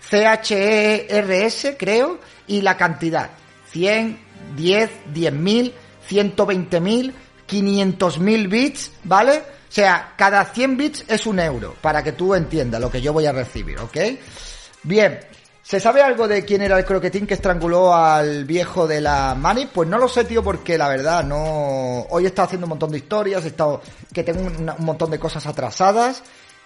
C-H-E-R-S 0.09 1.77
creo, 1.77 2.19
y 2.47 2.61
la 2.61 2.75
cantidad. 2.75 3.29
100, 3.71 4.19
10, 4.55 4.89
10.000, 5.13 5.73
120.000, 6.09 7.13
500.000 7.47 8.49
bits, 8.49 8.91
¿vale? 9.03 9.37
O 9.37 9.75
sea, 9.75 10.13
cada 10.17 10.45
100 10.45 10.77
bits 10.77 11.05
es 11.07 11.25
un 11.25 11.39
euro, 11.39 11.75
para 11.81 12.03
que 12.03 12.11
tú 12.11 12.35
entiendas 12.35 12.81
lo 12.81 12.91
que 12.91 13.01
yo 13.01 13.13
voy 13.13 13.25
a 13.25 13.31
recibir, 13.31 13.79
¿ok? 13.79 13.97
Bien, 14.83 15.19
¿se 15.63 15.79
sabe 15.79 16.03
algo 16.03 16.27
de 16.27 16.45
quién 16.45 16.61
era 16.61 16.77
el 16.77 16.85
croquetín 16.85 17.25
que 17.25 17.33
estranguló 17.33 17.95
al 17.95 18.45
viejo 18.45 18.85
de 18.85 19.01
la 19.01 19.33
Mani? 19.33 19.65
Pues 19.65 19.89
no 19.89 19.97
lo 19.97 20.07
sé, 20.07 20.25
tío, 20.25 20.43
porque 20.43 20.77
la 20.77 20.89
verdad 20.89 21.23
no... 21.23 22.01
Hoy 22.09 22.25
he 22.25 22.27
estado 22.27 22.45
haciendo 22.45 22.65
un 22.65 22.69
montón 22.69 22.91
de 22.91 22.97
historias, 22.99 23.43
he 23.45 23.47
estado... 23.47 23.81
que 24.13 24.23
tengo 24.23 24.41
un, 24.41 24.69
un 24.69 24.85
montón 24.85 25.09
de 25.09 25.17
cosas 25.17 25.47
atrasadas 25.47 26.21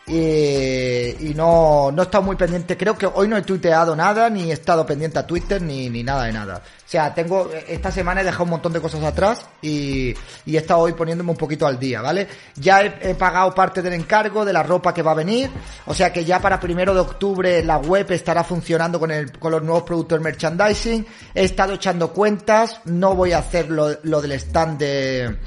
y, 0.07 1.29
y 1.29 1.33
no, 1.35 1.91
no 1.91 2.01
he 2.01 2.05
estado 2.05 2.23
muy 2.23 2.37
pendiente. 2.37 2.77
Creo 2.77 2.97
que 2.97 3.05
hoy 3.05 3.27
no 3.27 3.35
he 3.35 3.41
tuiteado 3.41 3.95
nada, 3.95 4.29
ni 4.29 4.49
he 4.49 4.53
estado 4.53 4.85
pendiente 4.85 5.19
a 5.19 5.27
Twitter, 5.27 5.61
ni, 5.61 5.89
ni 5.89 6.01
nada 6.01 6.23
de 6.23 6.33
nada. 6.33 6.61
O 6.87 6.89
sea, 6.89 7.13
tengo, 7.13 7.51
esta 7.67 7.91
semana 7.91 8.21
he 8.21 8.23
dejado 8.23 8.45
un 8.45 8.51
montón 8.51 8.71
de 8.71 8.79
cosas 8.79 9.03
atrás 9.03 9.45
y, 9.61 10.15
y 10.45 10.55
he 10.55 10.57
estado 10.57 10.79
hoy 10.79 10.93
poniéndome 10.93 11.31
un 11.31 11.37
poquito 11.37 11.67
al 11.67 11.77
día, 11.77 12.01
¿vale? 12.01 12.25
Ya 12.55 12.81
he, 12.81 13.09
he, 13.09 13.15
pagado 13.15 13.53
parte 13.53 13.81
del 13.81 13.91
encargo 13.91 14.45
de 14.45 14.53
la 14.53 14.63
ropa 14.63 14.93
que 14.93 15.01
va 15.01 15.11
a 15.11 15.15
venir, 15.15 15.49
o 15.85 15.93
sea 15.93 16.13
que 16.13 16.23
ya 16.23 16.39
para 16.39 16.57
primero 16.61 16.93
de 16.93 17.01
octubre 17.01 17.61
la 17.61 17.77
web 17.77 18.09
estará 18.11 18.45
funcionando 18.45 19.01
con 19.01 19.11
el, 19.11 19.37
con 19.37 19.51
los 19.51 19.61
nuevos 19.61 19.83
productos 19.83 20.17
de 20.19 20.23
merchandising. 20.23 21.05
He 21.35 21.43
estado 21.43 21.73
echando 21.73 22.13
cuentas, 22.13 22.79
no 22.85 23.13
voy 23.13 23.33
a 23.33 23.39
hacer 23.39 23.69
lo, 23.69 23.97
lo 24.03 24.21
del 24.21 24.31
stand 24.31 24.79
de, 24.79 25.37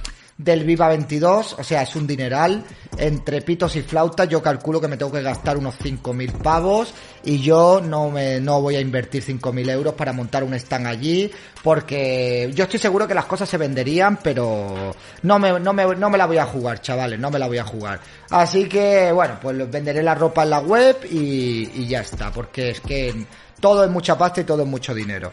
del 0.44 0.64
Viva 0.64 0.88
22, 0.88 1.56
o 1.58 1.64
sea, 1.64 1.82
es 1.82 1.94
un 1.96 2.06
dineral. 2.06 2.64
Entre 2.96 3.40
pitos 3.42 3.76
y 3.76 3.82
flautas 3.82 4.28
yo 4.28 4.42
calculo 4.42 4.80
que 4.80 4.88
me 4.88 4.96
tengo 4.96 5.12
que 5.12 5.22
gastar 5.22 5.56
unos 5.56 5.78
5.000 5.78 6.32
pavos 6.42 6.92
y 7.22 7.40
yo 7.40 7.80
no 7.80 8.10
me 8.10 8.40
no 8.40 8.60
voy 8.60 8.76
a 8.76 8.80
invertir 8.80 9.24
5.000 9.24 9.70
euros 9.70 9.94
para 9.94 10.12
montar 10.12 10.42
un 10.42 10.54
stand 10.54 10.86
allí 10.86 11.30
porque 11.62 12.50
yo 12.52 12.64
estoy 12.64 12.80
seguro 12.80 13.06
que 13.06 13.14
las 13.14 13.26
cosas 13.26 13.48
se 13.48 13.58
venderían, 13.58 14.18
pero 14.22 14.94
no 15.22 15.38
me, 15.38 15.60
no 15.60 15.72
me, 15.72 15.94
no 15.94 16.10
me 16.10 16.18
la 16.18 16.26
voy 16.26 16.38
a 16.38 16.46
jugar, 16.46 16.80
chavales, 16.80 17.18
no 17.18 17.30
me 17.30 17.38
la 17.38 17.46
voy 17.46 17.58
a 17.58 17.64
jugar. 17.64 18.00
Así 18.30 18.66
que, 18.68 19.12
bueno, 19.12 19.38
pues 19.40 19.70
venderé 19.70 20.02
la 20.02 20.14
ropa 20.14 20.42
en 20.42 20.50
la 20.50 20.60
web 20.60 20.96
y, 21.10 21.70
y 21.74 21.86
ya 21.86 22.00
está, 22.00 22.32
porque 22.32 22.70
es 22.70 22.80
que 22.80 23.26
todo 23.60 23.84
es 23.84 23.90
mucha 23.90 24.16
pasta 24.16 24.40
y 24.40 24.44
todo 24.44 24.62
es 24.62 24.68
mucho 24.68 24.94
dinero. 24.94 25.32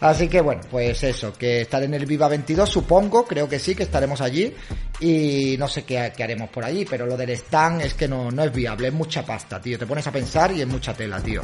Así 0.00 0.28
que 0.28 0.40
bueno, 0.40 0.62
pues 0.70 1.02
eso, 1.04 1.32
que 1.32 1.62
estaré 1.62 1.86
en 1.86 1.94
el 1.94 2.06
Viva 2.06 2.28
22, 2.28 2.68
supongo, 2.68 3.24
creo 3.24 3.48
que 3.48 3.58
sí, 3.58 3.74
que 3.74 3.84
estaremos 3.84 4.20
allí 4.20 4.52
y 5.00 5.56
no 5.58 5.68
sé 5.68 5.84
qué, 5.84 6.12
qué 6.16 6.24
haremos 6.24 6.50
por 6.50 6.64
allí, 6.64 6.84
pero 6.84 7.06
lo 7.06 7.16
del 7.16 7.30
stand 7.30 7.82
es 7.82 7.94
que 7.94 8.08
no, 8.08 8.30
no 8.30 8.44
es 8.44 8.52
viable, 8.52 8.88
es 8.88 8.94
mucha 8.94 9.24
pasta, 9.24 9.60
tío, 9.60 9.78
te 9.78 9.86
pones 9.86 10.06
a 10.06 10.12
pensar 10.12 10.52
y 10.52 10.60
es 10.60 10.66
mucha 10.66 10.92
tela, 10.94 11.20
tío. 11.20 11.42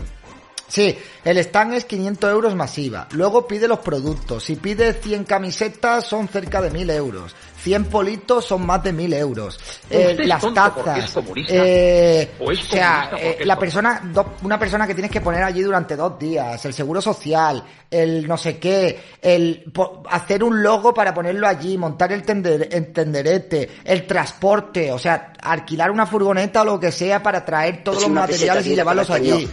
Sí, 0.68 0.96
el 1.24 1.38
stand 1.38 1.74
es 1.74 1.84
500 1.84 2.30
euros 2.30 2.54
masiva. 2.54 3.06
Luego 3.12 3.46
pide 3.46 3.68
los 3.68 3.80
productos. 3.80 4.44
Si 4.44 4.56
pide 4.56 4.92
100 4.92 5.24
camisetas 5.24 6.06
son 6.06 6.28
cerca 6.28 6.60
de 6.60 6.70
1000 6.70 6.90
euros. 6.90 7.34
100 7.64 7.86
politos 7.86 8.44
son 8.44 8.66
más 8.66 8.82
de 8.82 8.92
1000 8.92 9.14
euros. 9.14 9.58
Eh, 9.88 10.16
las 10.24 10.42
tazas. 10.52 11.16
Eh, 11.48 12.32
o, 12.38 12.50
o, 12.50 12.54
sea, 12.54 13.10
eh, 13.18 13.38
la 13.44 13.58
persona, 13.58 14.02
do, 14.12 14.34
una 14.42 14.58
persona 14.58 14.86
que 14.86 14.94
tienes 14.94 15.10
que 15.10 15.22
poner 15.22 15.42
allí 15.42 15.62
durante 15.62 15.96
dos 15.96 16.18
días. 16.18 16.62
El 16.64 16.74
seguro 16.74 17.00
social, 17.00 17.64
el 17.90 18.28
no 18.28 18.36
sé 18.36 18.58
qué, 18.58 19.00
el 19.22 19.72
hacer 20.10 20.44
un 20.44 20.62
logo 20.62 20.92
para 20.92 21.14
ponerlo 21.14 21.46
allí, 21.46 21.78
montar 21.78 22.12
el, 22.12 22.22
tender, 22.22 22.68
el 22.70 22.92
tenderete, 22.92 23.70
el 23.84 24.06
transporte, 24.06 24.92
o 24.92 24.98
sea, 24.98 25.32
alquilar 25.40 25.90
una 25.90 26.04
furgoneta 26.04 26.62
o 26.62 26.64
lo 26.66 26.80
que 26.80 26.92
sea 26.92 27.22
para 27.22 27.44
traer 27.44 27.82
todos 27.82 28.02
los 28.02 28.10
materiales 28.10 28.66
y 28.66 28.74
llevarlos 28.74 29.08
allí. 29.08 29.48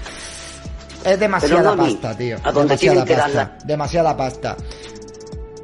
Es 1.06 1.20
demasiada 1.20 1.76
pasta, 1.76 2.18
tío. 2.18 2.38
¿A 2.44 2.52
demasiada 2.52 3.06
pasta. 3.06 3.58
Demasiada 3.66 4.18
pasta. 4.18 4.58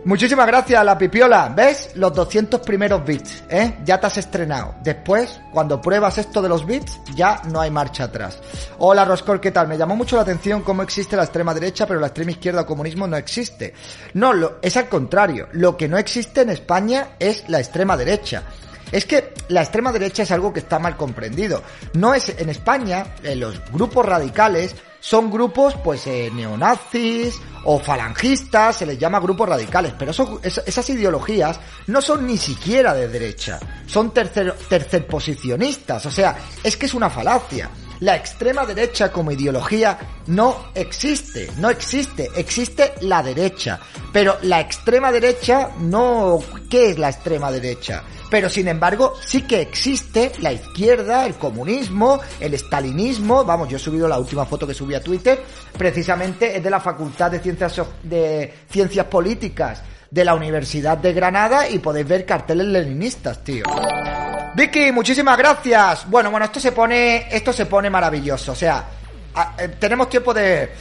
Muchísimas 0.07 0.47
gracias, 0.47 0.85
la 0.85 0.97
pipiola. 0.97 1.51
¿Ves? 1.53 1.91
Los 1.95 2.13
200 2.13 2.61
primeros 2.61 3.03
bits, 3.03 3.43
¿eh? 3.49 3.79
Ya 3.83 3.99
te 3.99 4.07
has 4.07 4.17
estrenado. 4.17 4.75
Después, 4.81 5.41
cuando 5.51 5.81
pruebas 5.81 6.17
esto 6.17 6.41
de 6.41 6.47
los 6.47 6.65
bits, 6.65 7.01
ya 7.13 7.41
no 7.51 7.59
hay 7.59 7.69
marcha 7.69 8.05
atrás. 8.05 8.39
Hola, 8.77 9.03
Roscor, 9.03 9.41
¿qué 9.41 9.51
tal? 9.51 9.67
Me 9.67 9.77
llamó 9.77 9.97
mucho 9.97 10.15
la 10.15 10.21
atención 10.21 10.61
cómo 10.61 10.81
existe 10.81 11.17
la 11.17 11.23
extrema 11.23 11.53
derecha, 11.53 11.85
pero 11.85 11.99
la 11.99 12.07
extrema 12.07 12.31
izquierda 12.31 12.61
o 12.61 12.65
comunismo 12.65 13.05
no 13.05 13.17
existe. 13.17 13.73
No, 14.13 14.31
lo, 14.31 14.59
es 14.61 14.77
al 14.77 14.87
contrario. 14.87 15.49
Lo 15.51 15.75
que 15.75 15.89
no 15.89 15.97
existe 15.97 16.39
en 16.39 16.51
España 16.51 17.09
es 17.19 17.43
la 17.49 17.59
extrema 17.59 17.97
derecha. 17.97 18.43
Es 18.91 19.05
que 19.05 19.33
la 19.49 19.61
extrema 19.61 19.91
derecha 19.91 20.23
es 20.23 20.31
algo 20.31 20.53
que 20.53 20.59
está 20.59 20.79
mal 20.79 20.95
comprendido. 20.95 21.63
No 21.93 22.13
es 22.13 22.29
en 22.29 22.49
España, 22.49 23.15
en 23.23 23.39
los 23.39 23.59
grupos 23.71 24.05
radicales 24.05 24.75
son 24.99 25.31
grupos 25.31 25.75
pues 25.83 26.05
eh, 26.07 26.29
neonazis 26.33 27.39
o 27.63 27.79
falangistas, 27.79 28.77
se 28.77 28.85
les 28.85 28.97
llama 28.97 29.19
grupos 29.19 29.47
radicales, 29.47 29.93
pero 29.97 30.11
esas 30.41 30.89
ideologías 30.89 31.59
no 31.87 32.01
son 32.01 32.25
ni 32.25 32.37
siquiera 32.37 32.93
de 32.93 33.07
derecha, 33.07 33.59
son 33.85 34.11
tercer, 34.11 34.53
tercerposicionistas, 34.69 36.05
o 36.05 36.11
sea, 36.11 36.37
es 36.63 36.77
que 36.77 36.87
es 36.87 36.93
una 36.93 37.09
falacia. 37.09 37.69
La 37.99 38.15
extrema 38.15 38.63
derecha 38.65 39.11
como 39.11 39.31
ideología 39.31 39.97
no 40.27 40.67
existe, 40.75 41.49
no 41.57 41.69
existe, 41.69 42.29
existe 42.35 42.93
la 43.01 43.23
derecha. 43.23 43.79
Pero 44.13 44.37
la 44.43 44.59
extrema 44.59 45.11
derecha 45.11 45.71
no... 45.79 46.39
¿Qué 46.69 46.91
es 46.91 46.99
la 46.99 47.09
extrema 47.09 47.51
derecha? 47.51 48.03
Pero 48.29 48.49
sin 48.49 48.67
embargo, 48.67 49.13
sí 49.25 49.43
que 49.43 49.61
existe 49.61 50.33
la 50.39 50.51
izquierda, 50.51 51.25
el 51.25 51.35
comunismo, 51.35 52.19
el 52.39 52.53
estalinismo. 52.53 53.45
Vamos, 53.45 53.69
yo 53.69 53.77
he 53.77 53.79
subido 53.79 54.07
la 54.07 54.17
última 54.17 54.45
foto 54.45 54.67
que 54.67 54.73
subí 54.73 54.95
a 54.95 55.01
Twitter. 55.01 55.41
Precisamente 55.77 56.57
es 56.57 56.63
de 56.63 56.69
la 56.69 56.79
Facultad 56.79 57.31
de 57.31 57.39
Ciencias, 57.39 57.81
de 58.03 58.53
Ciencias 58.69 59.05
Políticas 59.05 59.81
de 60.09 60.25
la 60.25 60.35
Universidad 60.35 60.97
de 60.97 61.13
Granada 61.13 61.69
y 61.69 61.79
podéis 61.79 62.07
ver 62.07 62.25
carteles 62.25 62.67
leninistas, 62.67 63.43
tío. 63.43 63.65
Vicky, 64.55 64.91
muchísimas 64.91 65.37
gracias. 65.37 66.09
Bueno, 66.09 66.31
bueno, 66.31 66.45
esto 66.45 66.59
se 66.59 66.71
pone, 66.71 67.27
esto 67.29 67.53
se 67.53 67.65
pone 67.65 67.89
maravilloso. 67.89 68.53
O 68.53 68.55
sea, 68.55 68.85
eh, 69.57 69.69
tenemos 69.79 70.09
tiempo 70.09 70.33
de, 70.33 70.71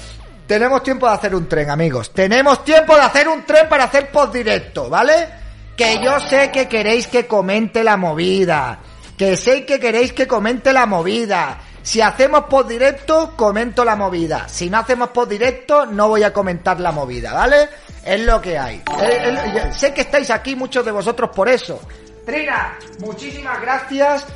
tenemos 0.47 0.83
tiempo 0.83 1.07
de 1.07 1.13
hacer 1.13 1.35
un 1.35 1.49
tren, 1.49 1.71
amigos. 1.71 2.13
Tenemos 2.13 2.65
tiempo 2.65 2.95
de 2.95 3.03
hacer 3.03 3.29
un 3.29 3.45
tren 3.45 3.69
para 3.69 3.85
hacer 3.85 4.11
post 4.11 4.33
directo, 4.33 4.89
¿vale? 4.89 5.46
Que 5.77 6.01
yo 6.03 6.19
sé 6.21 6.51
que 6.51 6.69
queréis 6.69 7.07
que 7.07 7.27
comente 7.27 7.85
la 7.85 7.97
movida. 7.97 8.81
Que 9.17 9.37
sé 9.37 9.65
que 9.65 9.79
queréis 9.79 10.13
que 10.13 10.27
comente 10.27 10.73
la 10.73 10.87
movida. 10.87 11.59
Si 11.83 12.01
hacemos 12.01 12.45
post 12.51 12.69
directo, 12.69 13.35
comento 13.37 13.85
la 13.85 13.95
movida. 13.95 14.49
Si 14.49 14.69
no 14.69 14.79
hacemos 14.79 15.11
post 15.11 15.31
directo, 15.31 15.87
no 15.87 16.09
voy 16.09 16.23
a 16.23 16.33
comentar 16.33 16.81
la 16.81 16.91
movida, 16.93 17.33
¿vale? 17.33 17.69
Es 18.05 18.21
lo 18.21 18.41
que 18.41 18.59
hay. 18.59 18.77
Eh, 18.77 18.83
eh, 19.01 19.73
sé 19.73 19.95
que 19.95 20.01
estáis 20.01 20.31
aquí 20.31 20.57
muchos 20.57 20.85
de 20.85 20.91
vosotros 20.91 21.31
por 21.35 21.49
eso. 21.49 21.81
Trina, 22.25 22.77
muchísimas 22.99 23.61
gracias. 23.61 24.27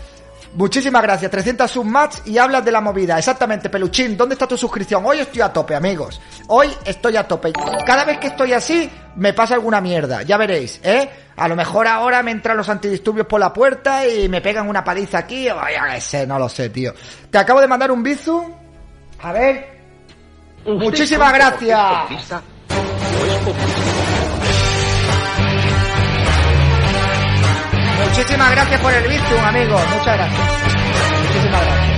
Muchísimas 0.55 1.03
gracias, 1.03 1.31
300 1.31 1.71
submats 1.71 2.23
y 2.27 2.37
hablas 2.37 2.65
de 2.65 2.73
la 2.73 2.81
movida. 2.81 3.17
Exactamente, 3.17 3.69
Peluchín, 3.71 4.17
¿dónde 4.17 4.35
está 4.35 4.49
tu 4.49 4.57
suscripción? 4.57 5.05
Hoy 5.07 5.21
estoy 5.21 5.43
a 5.43 5.53
tope, 5.53 5.77
amigos. 5.77 6.21
Hoy 6.49 6.69
estoy 6.85 7.17
a 7.17 7.27
tope. 7.27 7.53
Cada 7.87 8.05
vez 8.05 8.19
que 8.19 8.27
estoy 8.29 8.53
así, 8.53 8.91
me 9.17 9.33
pasa 9.33 9.55
alguna 9.55 9.81
mierda. 9.81 10.23
Ya 10.23 10.37
veréis, 10.37 10.81
¿eh? 10.83 11.09
A 11.37 11.47
lo 11.47 11.55
mejor 11.55 11.87
ahora 11.87 12.23
me 12.23 12.33
entran 12.33 12.57
los 12.57 12.69
antidisturbios 12.69 13.27
por 13.27 13.39
la 13.39 13.53
puerta 13.53 14.07
y 14.07 14.29
me 14.29 14.41
pegan 14.41 14.69
una 14.69 14.83
paliza 14.83 15.19
aquí. 15.19 15.49
O 15.49 15.55
ya 15.55 15.95
que 15.95 16.01
sé, 16.01 16.27
no 16.27 16.39
lo 16.39 16.49
sé, 16.49 16.69
tío. 16.69 16.93
Te 17.31 17.39
acabo 17.39 17.61
de 17.61 17.69
mandar 17.69 17.91
un 17.93 18.03
bizu. 18.03 18.53
A 19.21 19.33
ver. 19.33 19.81
Muchísimas 20.67 21.33
gracias. 21.33 22.43
Muchísimas 28.11 28.51
gracias 28.51 28.81
por 28.81 28.93
el 28.93 29.09
Bizum, 29.09 29.39
amigo. 29.39 29.79
Muchas 29.79 30.17
gracias. 30.17 30.49
Muchísimas 31.23 31.65
gracias. 31.65 31.91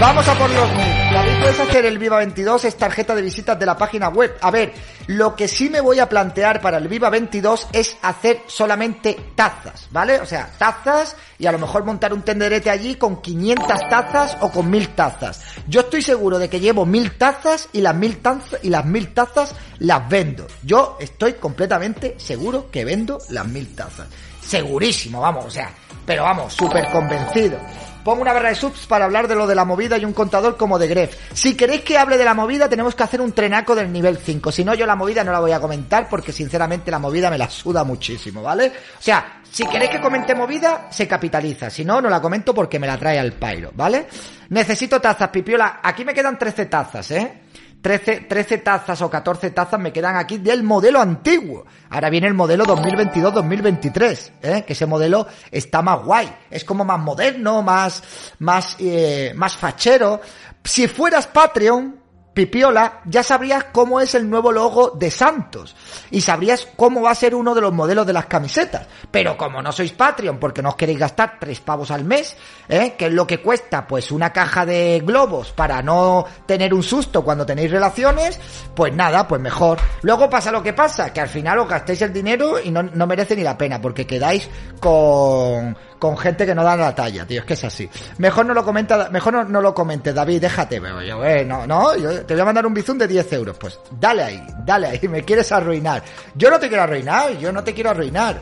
Vamos 0.00 0.28
a 0.28 0.34
por 0.34 0.50
los 0.50 0.68
mil. 0.72 0.96
David, 1.14 1.32
puedes 1.40 1.60
hacer 1.60 1.86
el 1.86 1.98
Viva 1.98 2.18
22, 2.18 2.64
es 2.64 2.76
tarjeta 2.76 3.14
de 3.14 3.22
visitas 3.22 3.58
de 3.58 3.64
la 3.64 3.78
página 3.78 4.08
web. 4.08 4.36
A 4.42 4.50
ver, 4.50 4.74
lo 5.06 5.36
que 5.36 5.46
sí 5.46 5.70
me 5.70 5.80
voy 5.80 6.00
a 6.00 6.08
plantear 6.08 6.60
para 6.60 6.78
el 6.78 6.88
Viva 6.88 7.08
22 7.08 7.68
es 7.72 7.96
hacer 8.02 8.42
solamente 8.48 9.16
tazas, 9.34 9.86
¿vale? 9.92 10.18
O 10.18 10.26
sea, 10.26 10.50
tazas 10.58 11.16
y 11.38 11.46
a 11.46 11.52
lo 11.52 11.58
mejor 11.58 11.84
montar 11.84 12.12
un 12.12 12.22
tenderete 12.22 12.68
allí 12.68 12.96
con 12.96 13.22
500 13.22 13.80
tazas 13.88 14.36
o 14.40 14.50
con 14.50 14.68
1000 14.68 14.88
tazas. 14.88 15.40
Yo 15.68 15.80
estoy 15.82 16.02
seguro 16.02 16.38
de 16.38 16.50
que 16.50 16.60
llevo 16.60 16.84
1000 16.84 17.16
tazas 17.16 17.68
y 17.72 17.80
las 17.80 17.94
1000 17.94 18.18
tazas 18.18 18.60
y 18.62 18.70
las 18.70 18.84
1000 18.84 19.14
tazas 19.14 19.54
las 19.78 20.08
vendo. 20.08 20.46
Yo 20.62 20.98
estoy 21.00 21.34
completamente 21.34 22.16
seguro 22.18 22.70
que 22.72 22.84
vendo 22.84 23.18
las 23.30 23.46
1000 23.46 23.74
tazas. 23.74 24.08
Segurísimo, 24.46 25.20
vamos, 25.20 25.46
o 25.46 25.50
sea, 25.50 25.70
pero 26.04 26.22
vamos, 26.22 26.52
súper 26.52 26.88
convencido. 26.90 27.58
Pongo 28.04 28.22
una 28.22 28.32
barra 28.32 28.50
de 28.50 28.54
subs 28.54 28.86
para 28.86 29.04
hablar 29.04 29.26
de 29.26 29.34
lo 29.34 29.48
de 29.48 29.56
la 29.56 29.64
movida 29.64 29.98
y 29.98 30.04
un 30.04 30.12
contador 30.12 30.56
como 30.56 30.78
de 30.78 30.86
Gref. 30.86 31.16
Si 31.32 31.56
queréis 31.56 31.80
que 31.80 31.98
hable 31.98 32.16
de 32.16 32.24
la 32.24 32.34
movida, 32.34 32.68
tenemos 32.68 32.94
que 32.94 33.02
hacer 33.02 33.20
un 33.20 33.32
trenaco 33.32 33.74
del 33.74 33.90
nivel 33.90 34.18
5. 34.18 34.52
Si 34.52 34.64
no, 34.64 34.74
yo 34.74 34.86
la 34.86 34.94
movida 34.94 35.24
no 35.24 35.32
la 35.32 35.40
voy 35.40 35.50
a 35.50 35.58
comentar 35.58 36.08
porque 36.08 36.30
sinceramente 36.30 36.92
la 36.92 37.00
movida 37.00 37.30
me 37.30 37.38
la 37.38 37.50
suda 37.50 37.82
muchísimo, 37.82 38.44
¿vale? 38.44 38.68
O 38.96 39.02
sea, 39.02 39.40
si 39.50 39.66
queréis 39.66 39.90
que 39.90 40.00
comente 40.00 40.36
movida, 40.36 40.86
se 40.88 41.08
capitaliza. 41.08 41.68
Si 41.68 41.84
no, 41.84 42.00
no 42.00 42.08
la 42.08 42.20
comento 42.20 42.54
porque 42.54 42.78
me 42.78 42.86
la 42.86 42.96
trae 42.96 43.18
al 43.18 43.32
pairo, 43.32 43.72
¿vale? 43.74 44.06
Necesito 44.50 45.00
tazas, 45.00 45.30
pipiola. 45.30 45.80
Aquí 45.82 46.04
me 46.04 46.14
quedan 46.14 46.38
13 46.38 46.66
tazas, 46.66 47.10
¿eh? 47.10 47.40
13, 47.80 48.22
13 48.28 48.58
tazas 48.58 49.00
o 49.02 49.10
14 49.10 49.50
tazas 49.50 49.78
me 49.78 49.92
quedan 49.92 50.16
aquí 50.16 50.38
del 50.38 50.62
modelo 50.62 51.00
antiguo. 51.00 51.64
Ahora 51.90 52.10
viene 52.10 52.26
el 52.26 52.34
modelo 52.34 52.64
2022-2023, 52.64 54.30
¿eh? 54.42 54.64
que 54.66 54.72
ese 54.72 54.86
modelo 54.86 55.26
está 55.50 55.82
más 55.82 56.02
guay. 56.04 56.28
Es 56.50 56.64
como 56.64 56.84
más 56.84 56.98
moderno, 56.98 57.62
más, 57.62 58.02
más, 58.40 58.76
eh, 58.80 59.32
más 59.36 59.56
fachero. 59.56 60.20
Si 60.64 60.88
fueras 60.88 61.26
Patreon, 61.28 62.05
Pipiola, 62.36 63.00
ya 63.06 63.22
sabrías 63.22 63.64
cómo 63.72 63.98
es 63.98 64.14
el 64.14 64.28
nuevo 64.28 64.52
logo 64.52 64.90
de 64.90 65.10
Santos 65.10 65.74
y 66.10 66.20
sabrías 66.20 66.68
cómo 66.76 67.00
va 67.00 67.12
a 67.12 67.14
ser 67.14 67.34
uno 67.34 67.54
de 67.54 67.62
los 67.62 67.72
modelos 67.72 68.06
de 68.06 68.12
las 68.12 68.26
camisetas. 68.26 68.86
Pero 69.10 69.38
como 69.38 69.62
no 69.62 69.72
sois 69.72 69.92
Patreon 69.92 70.38
porque 70.38 70.60
no 70.60 70.68
os 70.68 70.76
queréis 70.76 70.98
gastar 70.98 71.38
tres 71.40 71.60
pavos 71.60 71.90
al 71.90 72.04
mes, 72.04 72.36
¿eh? 72.68 72.92
que 72.98 73.06
es 73.06 73.12
lo 73.14 73.26
que 73.26 73.40
cuesta 73.40 73.86
pues 73.86 74.12
una 74.12 74.34
caja 74.34 74.66
de 74.66 75.02
globos 75.02 75.52
para 75.52 75.80
no 75.80 76.26
tener 76.44 76.74
un 76.74 76.82
susto 76.82 77.24
cuando 77.24 77.46
tenéis 77.46 77.70
relaciones, 77.70 78.38
pues 78.74 78.92
nada, 78.92 79.26
pues 79.26 79.40
mejor. 79.40 79.78
Luego 80.02 80.28
pasa 80.28 80.52
lo 80.52 80.62
que 80.62 80.74
pasa, 80.74 81.14
que 81.14 81.22
al 81.22 81.30
final 81.30 81.60
os 81.60 81.68
gastéis 81.70 82.02
el 82.02 82.12
dinero 82.12 82.60
y 82.60 82.70
no, 82.70 82.82
no 82.82 83.06
merece 83.06 83.34
ni 83.34 83.44
la 83.44 83.56
pena 83.56 83.80
porque 83.80 84.06
quedáis 84.06 84.46
con, 84.78 85.74
con 85.98 86.16
gente 86.16 86.46
que 86.46 86.54
no 86.54 86.62
da 86.62 86.76
la 86.76 86.94
talla, 86.94 87.26
tío, 87.26 87.40
es 87.40 87.46
que 87.46 87.54
es 87.54 87.64
así. 87.64 87.88
Mejor 88.18 88.46
no 88.46 88.54
lo 88.54 88.64
comenta, 88.64 89.08
mejor 89.10 89.48
no, 89.48 89.60
lo 89.60 89.74
comentes, 89.74 90.14
David, 90.14 90.40
déjate, 90.40 90.80
pero 90.80 91.02
yo, 91.02 91.24
eh, 91.24 91.44
no, 91.44 91.66
no, 91.66 91.96
yo 91.96 92.24
te 92.24 92.34
voy 92.34 92.40
a 92.40 92.44
mandar 92.44 92.66
un 92.66 92.74
bizum 92.74 92.98
de 92.98 93.08
10 93.08 93.32
euros, 93.34 93.56
pues 93.58 93.78
dale 93.98 94.22
ahí, 94.22 94.46
dale 94.64 94.88
ahí, 94.88 95.08
me 95.08 95.22
quieres 95.22 95.50
arruinar. 95.52 96.02
Yo 96.34 96.50
no 96.50 96.58
te 96.58 96.68
quiero 96.68 96.82
arruinar, 96.84 97.38
yo 97.38 97.52
no 97.52 97.62
te 97.62 97.72
quiero 97.74 97.90
arruinar. 97.90 98.40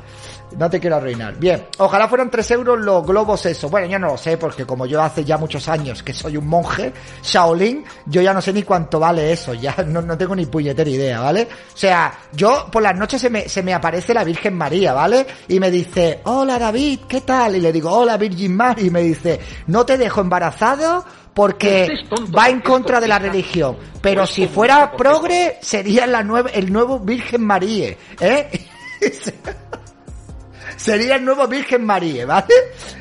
No 0.59 0.71
te 0.71 0.81
quiero 0.81 0.97
arruinar. 0.97 1.37
Bien, 1.37 1.67
ojalá 1.79 2.09
fueran 2.09 2.31
3 2.31 2.51
euros 2.53 2.79
los 2.81 3.07
globos 3.07 3.45
eso. 3.47 3.69
Bueno, 3.69 3.87
yo 3.87 3.99
no 3.99 4.09
lo 4.09 4.17
sé, 4.17 4.37
porque 4.37 4.65
como 4.65 4.87
yo 4.87 5.03
hace 5.03 5.25
ya 5.25 5.39
muchos 5.39 5.69
años 5.69 6.03
que 6.03 6.13
soy 6.13 6.37
un 6.37 6.47
monje, 6.47 6.93
Shaolin, 7.23 7.85
yo 8.07 8.23
ya 8.23 8.33
no 8.33 8.41
sé 8.41 8.53
ni 8.53 8.63
cuánto 8.63 8.99
vale 8.99 9.33
eso, 9.33 9.55
ya 9.55 9.75
no, 9.87 10.01
no 10.03 10.17
tengo 10.17 10.35
ni 10.35 10.47
puñetera 10.47 10.89
idea, 10.89 11.21
¿vale? 11.21 11.49
O 11.75 11.77
sea, 11.77 12.13
yo 12.33 12.69
por 12.71 12.83
las 12.83 12.97
noches 12.97 13.21
se 13.21 13.31
me, 13.31 13.49
se 13.49 13.63
me 13.63 13.75
aparece 13.75 14.15
la 14.15 14.25
Virgen 14.25 14.55
María, 14.55 14.93
¿vale? 14.93 15.27
Y 15.49 15.61
me 15.61 15.71
dice, 15.71 16.21
hola 16.25 16.59
David, 16.59 17.01
¿qué 17.09 17.21
tal? 17.23 17.57
Y 17.57 17.61
le 17.61 17.73
digo, 17.73 17.91
hola 17.91 18.17
Virgin 18.17 18.57
Mary, 18.57 18.87
y 18.87 18.91
me 18.91 19.03
dice, 19.03 19.41
no 19.67 19.85
te 19.85 19.99
dejo 19.99 20.21
embarazado 20.21 21.05
porque 21.35 21.89
va 22.37 22.49
en 22.49 22.61
contra 22.61 23.01
de 23.01 23.09
la 23.09 23.19
religión. 23.19 23.77
Pero 24.01 24.27
si 24.27 24.47
fuera 24.47 24.93
progre, 24.97 25.59
sería 25.61 26.07
la 26.07 26.23
nueva, 26.23 26.51
el 26.51 26.73
nuevo 26.73 27.01
Virgen 27.01 27.43
María, 27.45 27.97
¿eh? 28.21 28.67
Sería 30.77 31.17
el 31.17 31.25
nuevo 31.25 31.47
Virgen 31.47 31.85
María, 31.85 32.27
¿vale? 32.27 32.55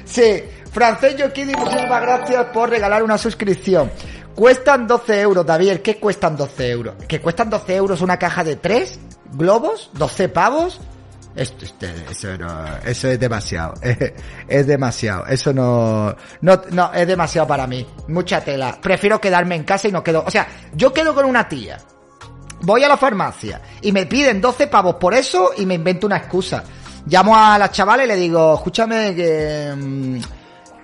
Sí. 0.05 0.43
Francés 0.71 1.15
Yokidi, 1.17 1.53
muchísimas 1.53 2.01
gracias 2.01 2.45
por 2.45 2.69
regalar 2.69 3.03
una 3.03 3.17
suscripción. 3.17 3.91
Cuestan 4.33 4.87
12 4.87 5.21
euros, 5.21 5.45
David. 5.45 5.77
¿Qué 5.83 5.97
cuestan 5.97 6.35
12 6.35 6.69
euros? 6.69 6.95
¿Que 7.07 7.21
cuestan 7.21 7.49
12 7.51 7.75
euros 7.75 8.01
una 8.01 8.17
caja 8.17 8.43
de 8.43 8.55
3 8.55 8.99
globos? 9.33 9.91
¿12 9.93 10.29
pavos? 10.29 10.81
Esto, 11.35 11.65
este, 11.65 11.91
eso, 12.11 12.37
no, 12.37 12.65
eso 12.85 13.07
es 13.09 13.19
demasiado. 13.19 13.73
Es, 14.47 14.67
demasiado. 14.67 15.25
Eso 15.27 15.53
no, 15.53 16.15
no, 16.41 16.61
no, 16.71 16.93
es 16.93 17.07
demasiado 17.07 17.47
para 17.47 17.65
mí. 17.65 17.87
Mucha 18.07 18.41
tela. 18.41 18.77
Prefiero 18.81 19.19
quedarme 19.19 19.55
en 19.55 19.63
casa 19.63 19.87
y 19.87 19.91
no 19.91 20.03
quedo. 20.03 20.23
O 20.25 20.31
sea, 20.31 20.47
yo 20.73 20.93
quedo 20.93 21.13
con 21.13 21.25
una 21.25 21.47
tía. 21.47 21.77
Voy 22.61 22.83
a 22.83 22.87
la 22.87 22.97
farmacia 22.97 23.61
y 23.81 23.91
me 23.91 24.05
piden 24.05 24.39
12 24.39 24.67
pavos 24.67 24.95
por 24.95 25.13
eso 25.13 25.51
y 25.57 25.65
me 25.65 25.73
invento 25.75 26.07
una 26.07 26.17
excusa. 26.17 26.63
Llamo 27.05 27.35
a 27.37 27.57
la 27.57 27.69
chavala 27.69 28.05
y 28.05 28.07
le 28.07 28.15
digo, 28.15 28.55
escúchame 28.55 29.13
que, 29.13 29.73
mm, 29.75 30.19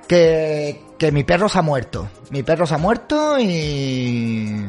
que, 0.07 0.83
que 0.97 1.11
mi 1.11 1.23
perro 1.23 1.47
se 1.47 1.59
ha 1.59 1.61
muerto. 1.61 2.09
Mi 2.31 2.43
perro 2.43 2.65
se 2.65 2.75
ha 2.75 2.77
muerto 2.77 3.39
y, 3.39 4.65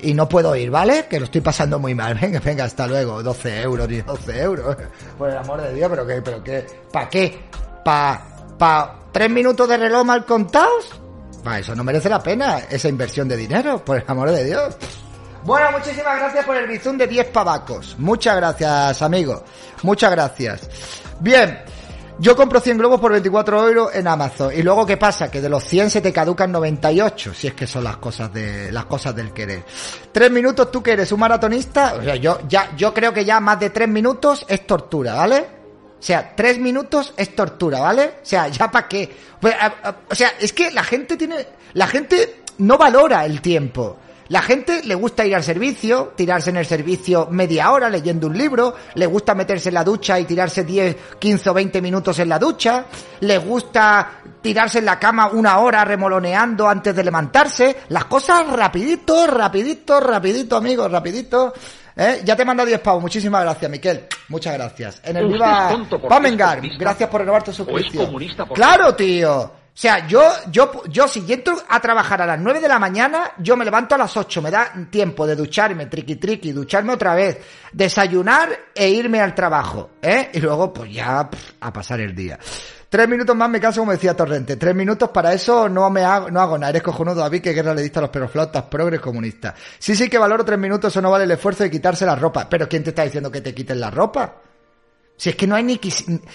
y 0.00 0.14
no 0.14 0.28
puedo 0.28 0.56
ir, 0.56 0.70
¿vale? 0.70 1.06
Que 1.08 1.18
lo 1.18 1.26
estoy 1.26 1.42
pasando 1.42 1.78
muy 1.78 1.94
mal. 1.94 2.14
Venga, 2.20 2.40
venga, 2.40 2.64
hasta 2.64 2.86
luego. 2.86 3.22
12 3.22 3.62
euros, 3.62 3.90
y 3.90 4.00
12 4.00 4.40
euros. 4.40 4.76
Por 5.18 5.30
el 5.30 5.36
amor 5.36 5.60
de 5.60 5.74
Dios, 5.74 5.90
pero 5.90 6.06
qué, 6.06 6.22
pero 6.22 6.42
qué, 6.42 6.66
¿para 6.92 7.08
qué? 7.08 7.40
¿Pa, 7.84 8.22
pa 8.58 8.96
tres 9.12 9.30
minutos 9.30 9.68
de 9.68 9.76
reloj 9.76 10.04
mal 10.04 10.24
contados? 10.24 11.00
Pa, 11.42 11.58
eso 11.58 11.74
no 11.74 11.84
merece 11.84 12.08
la 12.08 12.22
pena, 12.22 12.58
esa 12.70 12.88
inversión 12.88 13.26
de 13.26 13.36
dinero, 13.36 13.82
por 13.82 13.96
el 13.96 14.04
amor 14.06 14.30
de 14.30 14.44
Dios. 14.44 14.76
Bueno, 15.44 15.72
muchísimas 15.72 16.18
gracias 16.18 16.44
por 16.44 16.56
el 16.56 16.66
bizum 16.66 16.98
de 16.98 17.06
10 17.06 17.28
pavacos. 17.28 17.96
Muchas 17.98 18.36
gracias, 18.36 19.00
amigo. 19.02 19.42
Muchas 19.82 20.10
gracias. 20.10 20.68
Bien, 21.20 21.62
yo 22.18 22.36
compro 22.36 22.60
100 22.60 22.76
globos 22.76 23.00
por 23.00 23.12
24 23.12 23.68
euros 23.68 23.94
en 23.94 24.06
Amazon. 24.06 24.52
Y 24.54 24.62
luego, 24.62 24.84
¿qué 24.84 24.98
pasa? 24.98 25.30
Que 25.30 25.40
de 25.40 25.48
los 25.48 25.64
100 25.64 25.88
se 25.88 26.00
te 26.02 26.12
caducan 26.12 26.52
98, 26.52 27.32
si 27.32 27.46
es 27.46 27.54
que 27.54 27.66
son 27.66 27.84
las 27.84 27.96
cosas 27.96 28.30
de, 28.32 28.70
las 28.70 28.84
cosas 28.84 29.16
del 29.16 29.32
querer. 29.32 29.64
Tres 30.12 30.30
minutos, 30.30 30.70
tú 30.70 30.82
que 30.82 30.92
eres 30.92 31.10
un 31.12 31.20
maratonista, 31.20 31.94
o 31.98 32.02
sea, 32.02 32.16
yo, 32.16 32.40
ya, 32.46 32.76
yo 32.76 32.92
creo 32.92 33.14
que 33.14 33.24
ya 33.24 33.40
más 33.40 33.58
de 33.58 33.70
tres 33.70 33.88
minutos 33.88 34.44
es 34.46 34.66
tortura, 34.66 35.14
¿vale? 35.14 35.46
O 35.98 36.02
sea, 36.02 36.34
tres 36.36 36.58
minutos 36.58 37.14
es 37.16 37.34
tortura, 37.34 37.80
¿vale? 37.80 38.04
O 38.22 38.26
sea, 38.26 38.48
ya 38.48 38.70
para 38.70 38.86
qué. 38.86 39.10
Pues, 39.40 39.54
o 40.10 40.14
sea, 40.14 40.32
es 40.38 40.52
que 40.52 40.70
la 40.70 40.84
gente 40.84 41.16
tiene, 41.16 41.46
la 41.72 41.86
gente 41.86 42.42
no 42.58 42.76
valora 42.76 43.24
el 43.24 43.40
tiempo. 43.40 43.96
La 44.30 44.42
gente 44.42 44.82
le 44.84 44.94
gusta 44.94 45.26
ir 45.26 45.34
al 45.34 45.42
servicio, 45.42 46.12
tirarse 46.14 46.50
en 46.50 46.56
el 46.56 46.64
servicio 46.64 47.26
media 47.32 47.72
hora 47.72 47.90
leyendo 47.90 48.28
un 48.28 48.38
libro, 48.38 48.76
le 48.94 49.06
gusta 49.06 49.34
meterse 49.34 49.70
en 49.70 49.74
la 49.74 49.82
ducha 49.82 50.20
y 50.20 50.24
tirarse 50.24 50.62
10, 50.62 50.96
15 51.18 51.50
o 51.50 51.54
20 51.54 51.82
minutos 51.82 52.16
en 52.20 52.28
la 52.28 52.38
ducha, 52.38 52.84
le 53.18 53.38
gusta 53.38 54.20
tirarse 54.40 54.78
en 54.78 54.84
la 54.84 55.00
cama 55.00 55.30
una 55.32 55.58
hora 55.58 55.84
remoloneando 55.84 56.68
antes 56.68 56.94
de 56.94 57.02
levantarse, 57.02 57.78
las 57.88 58.04
cosas 58.04 58.46
rapidito, 58.52 59.26
rapidito, 59.26 59.98
rapidito, 59.98 60.56
amigos, 60.56 60.88
rapidito. 60.88 61.52
¿Eh? 61.96 62.20
Ya 62.24 62.36
te 62.36 62.44
mando 62.44 62.64
10 62.64 62.78
pavos, 62.78 63.02
muchísimas 63.02 63.42
gracias, 63.42 63.68
Miquel. 63.68 64.06
Muchas 64.28 64.54
gracias. 64.54 65.00
En 65.04 65.16
el 65.16 65.26
Viva 65.26 65.76
Pamengar, 66.08 66.60
gracias 66.78 67.10
por 67.10 67.22
renovar 67.22 67.42
tu 67.42 67.52
suscripción. 67.52 68.14
Claro, 68.54 68.94
tío. 68.94 69.59
O 69.72 69.78
sea, 69.80 70.06
yo, 70.06 70.22
yo, 70.50 70.82
yo 70.88 71.08
si 71.08 71.24
entro 71.32 71.56
a 71.68 71.80
trabajar 71.80 72.20
a 72.20 72.26
las 72.26 72.38
9 72.38 72.60
de 72.60 72.68
la 72.68 72.78
mañana, 72.78 73.32
yo 73.38 73.56
me 73.56 73.64
levanto 73.64 73.94
a 73.94 73.98
las 73.98 74.14
8, 74.16 74.42
me 74.42 74.50
da 74.50 74.72
tiempo 74.90 75.26
de 75.26 75.36
ducharme, 75.36 75.86
triqui 75.86 76.16
triqui, 76.16 76.52
ducharme 76.52 76.92
otra 76.92 77.14
vez, 77.14 77.38
desayunar 77.72 78.50
e 78.74 78.90
irme 78.90 79.20
al 79.20 79.34
trabajo, 79.34 79.92
¿eh? 80.02 80.30
Y 80.34 80.40
luego, 80.40 80.72
pues 80.72 80.92
ya, 80.92 81.30
a 81.60 81.72
pasar 81.72 82.00
el 82.00 82.14
día. 82.14 82.38
Tres 82.90 83.08
minutos 83.08 83.36
más 83.36 83.48
me 83.48 83.60
canso, 83.60 83.82
como 83.82 83.92
decía 83.92 84.16
Torrente. 84.16 84.56
Tres 84.56 84.74
minutos 84.74 85.10
para 85.10 85.32
eso 85.32 85.68
no 85.68 85.88
me 85.90 86.02
hago, 86.02 86.28
no 86.28 86.40
hago 86.40 86.58
nada. 86.58 86.70
Eres 86.70 86.82
cojonudo, 86.82 87.20
David, 87.20 87.40
que 87.40 87.52
guerra 87.52 87.72
le 87.72 87.82
diste 87.82 88.00
a 88.00 88.02
los 88.02 88.10
perroflautas 88.10 88.64
progres 88.64 89.00
comunistas. 89.00 89.54
Sí, 89.78 89.94
sí 89.94 90.08
que 90.08 90.18
valoro 90.18 90.44
tres 90.44 90.58
minutos, 90.58 90.92
eso 90.92 91.00
no 91.00 91.08
vale 91.08 91.22
el 91.22 91.30
esfuerzo 91.30 91.62
de 91.62 91.70
quitarse 91.70 92.04
la 92.04 92.16
ropa. 92.16 92.48
Pero 92.50 92.68
¿quién 92.68 92.82
te 92.82 92.90
está 92.90 93.04
diciendo 93.04 93.30
que 93.30 93.40
te 93.40 93.54
quiten 93.54 93.78
la 93.78 93.92
ropa? 93.92 94.34
Si 95.16 95.30
es 95.30 95.36
que 95.36 95.46
no 95.46 95.54
hay 95.54 95.62
ni 95.62 95.78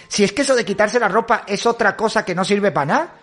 si 0.07 0.23
es 0.23 0.31
que 0.31 0.43
eso 0.43 0.55
de 0.55 0.63
quitarse 0.63 0.97
la 0.97 1.09
ropa 1.09 1.43
es 1.45 1.65
otra 1.65 1.97
cosa 1.97 2.23
que 2.23 2.33
no 2.33 2.45
sirve 2.45 2.71
para 2.71 2.85
nada. 2.85 3.13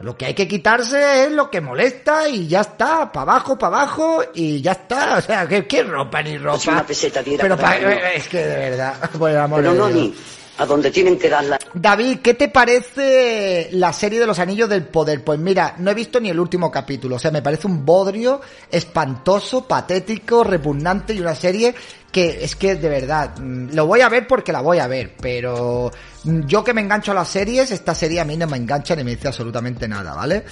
Lo 0.00 0.16
que 0.16 0.26
hay 0.26 0.34
que 0.34 0.46
quitarse 0.46 1.24
es 1.24 1.32
lo 1.32 1.50
que 1.50 1.60
molesta 1.60 2.28
y 2.28 2.46
ya 2.46 2.60
está, 2.60 3.10
para 3.10 3.32
abajo, 3.32 3.58
para 3.58 3.78
abajo 3.78 4.22
y 4.32 4.60
ya 4.62 4.70
está. 4.72 5.16
O 5.18 5.20
sea, 5.20 5.48
¿qué, 5.48 5.66
qué 5.66 5.82
ropa 5.82 6.22
ni 6.22 6.38
ropa? 6.38 6.70
una 6.70 6.86
peseta 6.86 7.20
diera 7.20 7.42
Pero 7.42 7.56
para 7.56 7.80
pa- 7.80 7.86
uno. 7.86 7.90
es 8.14 8.28
que 8.28 8.38
de 8.38 8.56
verdad, 8.70 9.10
por 9.18 9.28
el 9.30 9.38
amor 9.38 9.60
Pero 9.60 9.72
de 9.72 9.78
no 9.80 9.86
Dios. 9.88 9.98
ni. 10.00 10.14
A 10.58 10.66
donde 10.66 10.90
tienen 10.90 11.18
que 11.18 11.28
darla. 11.28 11.58
David, 11.72 12.18
¿qué 12.18 12.34
te 12.34 12.48
parece 12.48 13.68
la 13.72 13.92
serie 13.92 14.18
de 14.18 14.26
los 14.26 14.38
Anillos 14.38 14.68
del 14.68 14.84
Poder? 14.84 15.22
Pues 15.22 15.38
mira, 15.38 15.76
no 15.78 15.90
he 15.90 15.94
visto 15.94 16.20
ni 16.20 16.28
el 16.28 16.38
último 16.38 16.70
capítulo, 16.70 17.16
o 17.16 17.18
sea, 17.18 17.30
me 17.30 17.42
parece 17.42 17.68
un 17.68 17.86
bodrio 17.86 18.40
espantoso, 18.70 19.66
patético, 19.66 20.42
repugnante 20.42 21.14
y 21.14 21.20
una 21.20 21.34
serie 21.34 21.74
que 22.10 22.42
es 22.42 22.56
que 22.56 22.74
de 22.74 22.88
verdad, 22.88 23.38
mm, 23.38 23.74
lo 23.74 23.86
voy 23.86 24.00
a 24.00 24.08
ver 24.08 24.26
porque 24.26 24.52
la 24.52 24.60
voy 24.60 24.78
a 24.78 24.88
ver, 24.88 25.14
pero 25.20 25.90
mm, 26.24 26.46
yo 26.46 26.64
que 26.64 26.74
me 26.74 26.80
engancho 26.80 27.12
a 27.12 27.14
las 27.14 27.28
series, 27.28 27.70
esta 27.70 27.94
serie 27.94 28.20
a 28.20 28.24
mí 28.24 28.36
no 28.36 28.46
me 28.46 28.56
engancha 28.56 28.96
ni 28.96 29.04
me 29.04 29.12
dice 29.12 29.28
absolutamente 29.28 29.86
nada, 29.86 30.14
¿vale? 30.14 30.44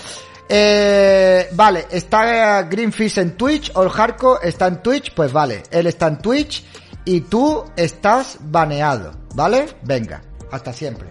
Eh, 0.49 1.49
vale, 1.53 1.87
está 1.91 2.63
Greenfish 2.63 3.19
en 3.19 3.37
Twitch, 3.37 3.73
o 3.75 3.83
el 3.83 3.91
Harco 3.93 4.41
está 4.41 4.69
en 4.69 4.81
Twitch, 4.81 5.13
pues 5.13 5.33
vale, 5.33 5.65
él 5.71 5.89
está 5.89 6.07
en 6.07 6.19
Twitch 6.19 6.65
y 7.07 7.23
tú 7.23 7.65
estás 7.77 8.37
baneado, 8.41 9.15
¿vale? 9.35 9.75
Venga, 9.83 10.21
hasta 10.53 10.75
siempre. 10.75 11.09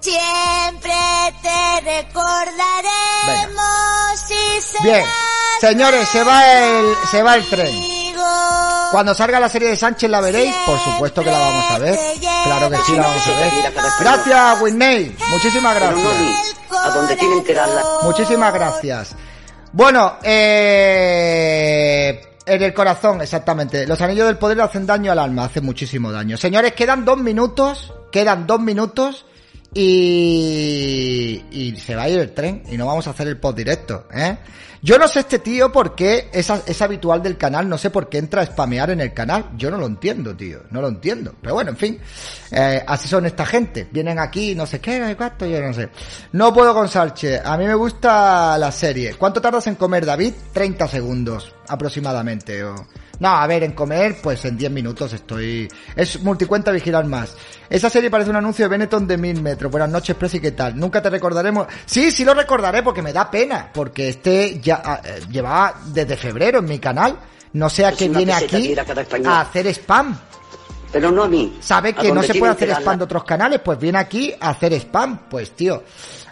Siempre 0.00 0.94
te 1.42 1.80
recordaremos 2.02 4.30
y 4.30 4.82
Bien, 4.82 5.04
señores, 5.60 6.08
se 6.08 6.24
va 6.24 6.58
el, 6.58 6.94
se 7.10 7.22
va 7.22 7.36
el 7.36 7.48
tren. 7.48 7.74
Cuando 8.90 9.14
salga 9.14 9.38
la 9.38 9.50
serie 9.50 9.68
de 9.68 9.76
Sánchez 9.76 10.10
la 10.10 10.20
veréis, 10.20 10.54
por 10.64 10.80
supuesto 10.80 11.22
que 11.22 11.30
la 11.30 11.38
vamos 11.38 11.70
a 11.72 11.78
ver. 11.78 11.98
Claro 12.44 12.70
que 12.70 12.78
sí 12.78 12.96
la 12.96 13.02
vamos 13.02 13.26
a 13.26 13.30
ver. 13.38 13.52
Gracias, 14.00 14.62
Whitney. 14.62 15.14
Muchísimas 15.28 15.74
gracias. 15.74 16.56
A 16.84 16.90
donde 16.90 17.16
tienen 17.16 17.44
que 17.44 17.52
darla. 17.52 17.82
Muchísimas 18.02 18.54
gracias. 18.54 19.14
Bueno, 19.72 20.16
eh, 20.22 22.27
en 22.48 22.62
el 22.62 22.74
corazón, 22.74 23.20
exactamente. 23.20 23.86
Los 23.86 24.00
anillos 24.00 24.26
del 24.26 24.38
poder 24.38 24.60
hacen 24.60 24.86
daño 24.86 25.12
al 25.12 25.18
alma, 25.18 25.44
hacen 25.44 25.64
muchísimo 25.64 26.10
daño. 26.10 26.36
Señores, 26.36 26.72
quedan 26.72 27.04
dos 27.04 27.18
minutos, 27.18 27.92
quedan 28.10 28.46
dos 28.46 28.60
minutos 28.60 29.26
y, 29.74 31.42
y 31.50 31.76
se 31.76 31.94
va 31.94 32.04
a 32.04 32.08
ir 32.08 32.18
el 32.18 32.32
tren 32.32 32.62
y 32.70 32.76
no 32.76 32.86
vamos 32.86 33.06
a 33.06 33.10
hacer 33.10 33.28
el 33.28 33.38
post 33.38 33.58
directo, 33.58 34.08
¿eh? 34.14 34.38
Yo 34.82 34.98
no 34.98 35.08
sé 35.08 35.20
este 35.20 35.38
tío 35.38 35.72
por 35.72 35.94
qué 35.94 36.28
es, 36.32 36.50
es 36.50 36.82
habitual 36.82 37.22
del 37.22 37.36
canal, 37.36 37.68
no 37.68 37.78
sé 37.78 37.90
por 37.90 38.08
qué 38.08 38.18
entra 38.18 38.42
a 38.42 38.46
spamear 38.46 38.90
en 38.90 39.00
el 39.00 39.12
canal. 39.12 39.50
Yo 39.56 39.70
no 39.70 39.78
lo 39.78 39.86
entiendo, 39.86 40.36
tío, 40.36 40.62
no 40.70 40.80
lo 40.80 40.88
entiendo. 40.88 41.34
Pero 41.40 41.54
bueno, 41.54 41.70
en 41.70 41.76
fin, 41.76 41.98
eh, 42.50 42.82
así 42.86 43.08
son 43.08 43.26
esta 43.26 43.44
gente. 43.44 43.88
Vienen 43.90 44.18
aquí, 44.18 44.54
no 44.54 44.66
sé 44.66 44.80
qué, 44.80 45.14
cuánto, 45.16 45.46
yo 45.46 45.60
no 45.60 45.72
sé. 45.72 45.88
No 46.32 46.52
puedo 46.52 46.74
con 46.74 46.88
a 47.44 47.56
mí 47.56 47.64
me 47.66 47.74
gusta 47.74 48.58
la 48.58 48.72
serie. 48.72 49.14
¿Cuánto 49.14 49.40
tardas 49.40 49.66
en 49.66 49.74
comer, 49.74 50.04
David? 50.06 50.32
30 50.52 50.88
segundos, 50.88 51.54
aproximadamente. 51.68 52.62
O... 52.64 52.86
No, 53.20 53.28
a 53.28 53.46
ver, 53.46 53.64
en 53.64 53.72
comer, 53.72 54.16
pues 54.22 54.44
en 54.44 54.56
10 54.56 54.70
minutos 54.70 55.12
estoy... 55.12 55.68
Es 55.96 56.22
multicuenta 56.22 56.70
vigilar 56.70 57.04
más. 57.04 57.34
Esa 57.68 57.90
serie 57.90 58.10
parece 58.10 58.30
un 58.30 58.36
anuncio 58.36 58.64
de 58.64 58.68
Benetton 58.68 59.06
de 59.06 59.18
mil 59.18 59.42
metros. 59.42 59.70
Buenas 59.72 59.90
noches, 59.90 60.14
Presi, 60.16 60.38
¿qué 60.40 60.52
tal? 60.52 60.78
Nunca 60.78 61.02
te 61.02 61.10
recordaremos. 61.10 61.66
Sí, 61.84 62.12
sí 62.12 62.24
lo 62.24 62.32
recordaré 62.32 62.82
porque 62.82 63.02
me 63.02 63.12
da 63.12 63.30
pena. 63.30 63.70
Porque 63.72 64.10
este 64.10 64.60
ya 64.60 65.00
eh, 65.04 65.20
llevaba 65.30 65.74
desde 65.86 66.16
febrero 66.16 66.60
en 66.60 66.66
mi 66.66 66.78
canal. 66.78 67.18
No 67.54 67.68
sé 67.68 67.86
a 67.86 67.92
qué 67.92 68.08
viene 68.08 68.32
aquí 68.32 68.74
a 69.24 69.40
hacer 69.40 69.66
spam. 69.68 70.16
Pero 70.92 71.10
no 71.10 71.24
a 71.24 71.28
mí. 71.28 71.58
¿Sabe 71.60 71.92
que 71.92 72.12
no 72.12 72.22
se 72.22 72.34
puede 72.34 72.52
hacer 72.52 72.70
spam 72.70 72.98
de 72.98 73.04
otros 73.04 73.24
canales? 73.24 73.60
Pues 73.64 73.78
viene 73.78 73.98
aquí 73.98 74.32
a 74.38 74.50
hacer 74.50 74.72
spam. 74.74 75.28
Pues 75.28 75.50
tío, 75.50 75.82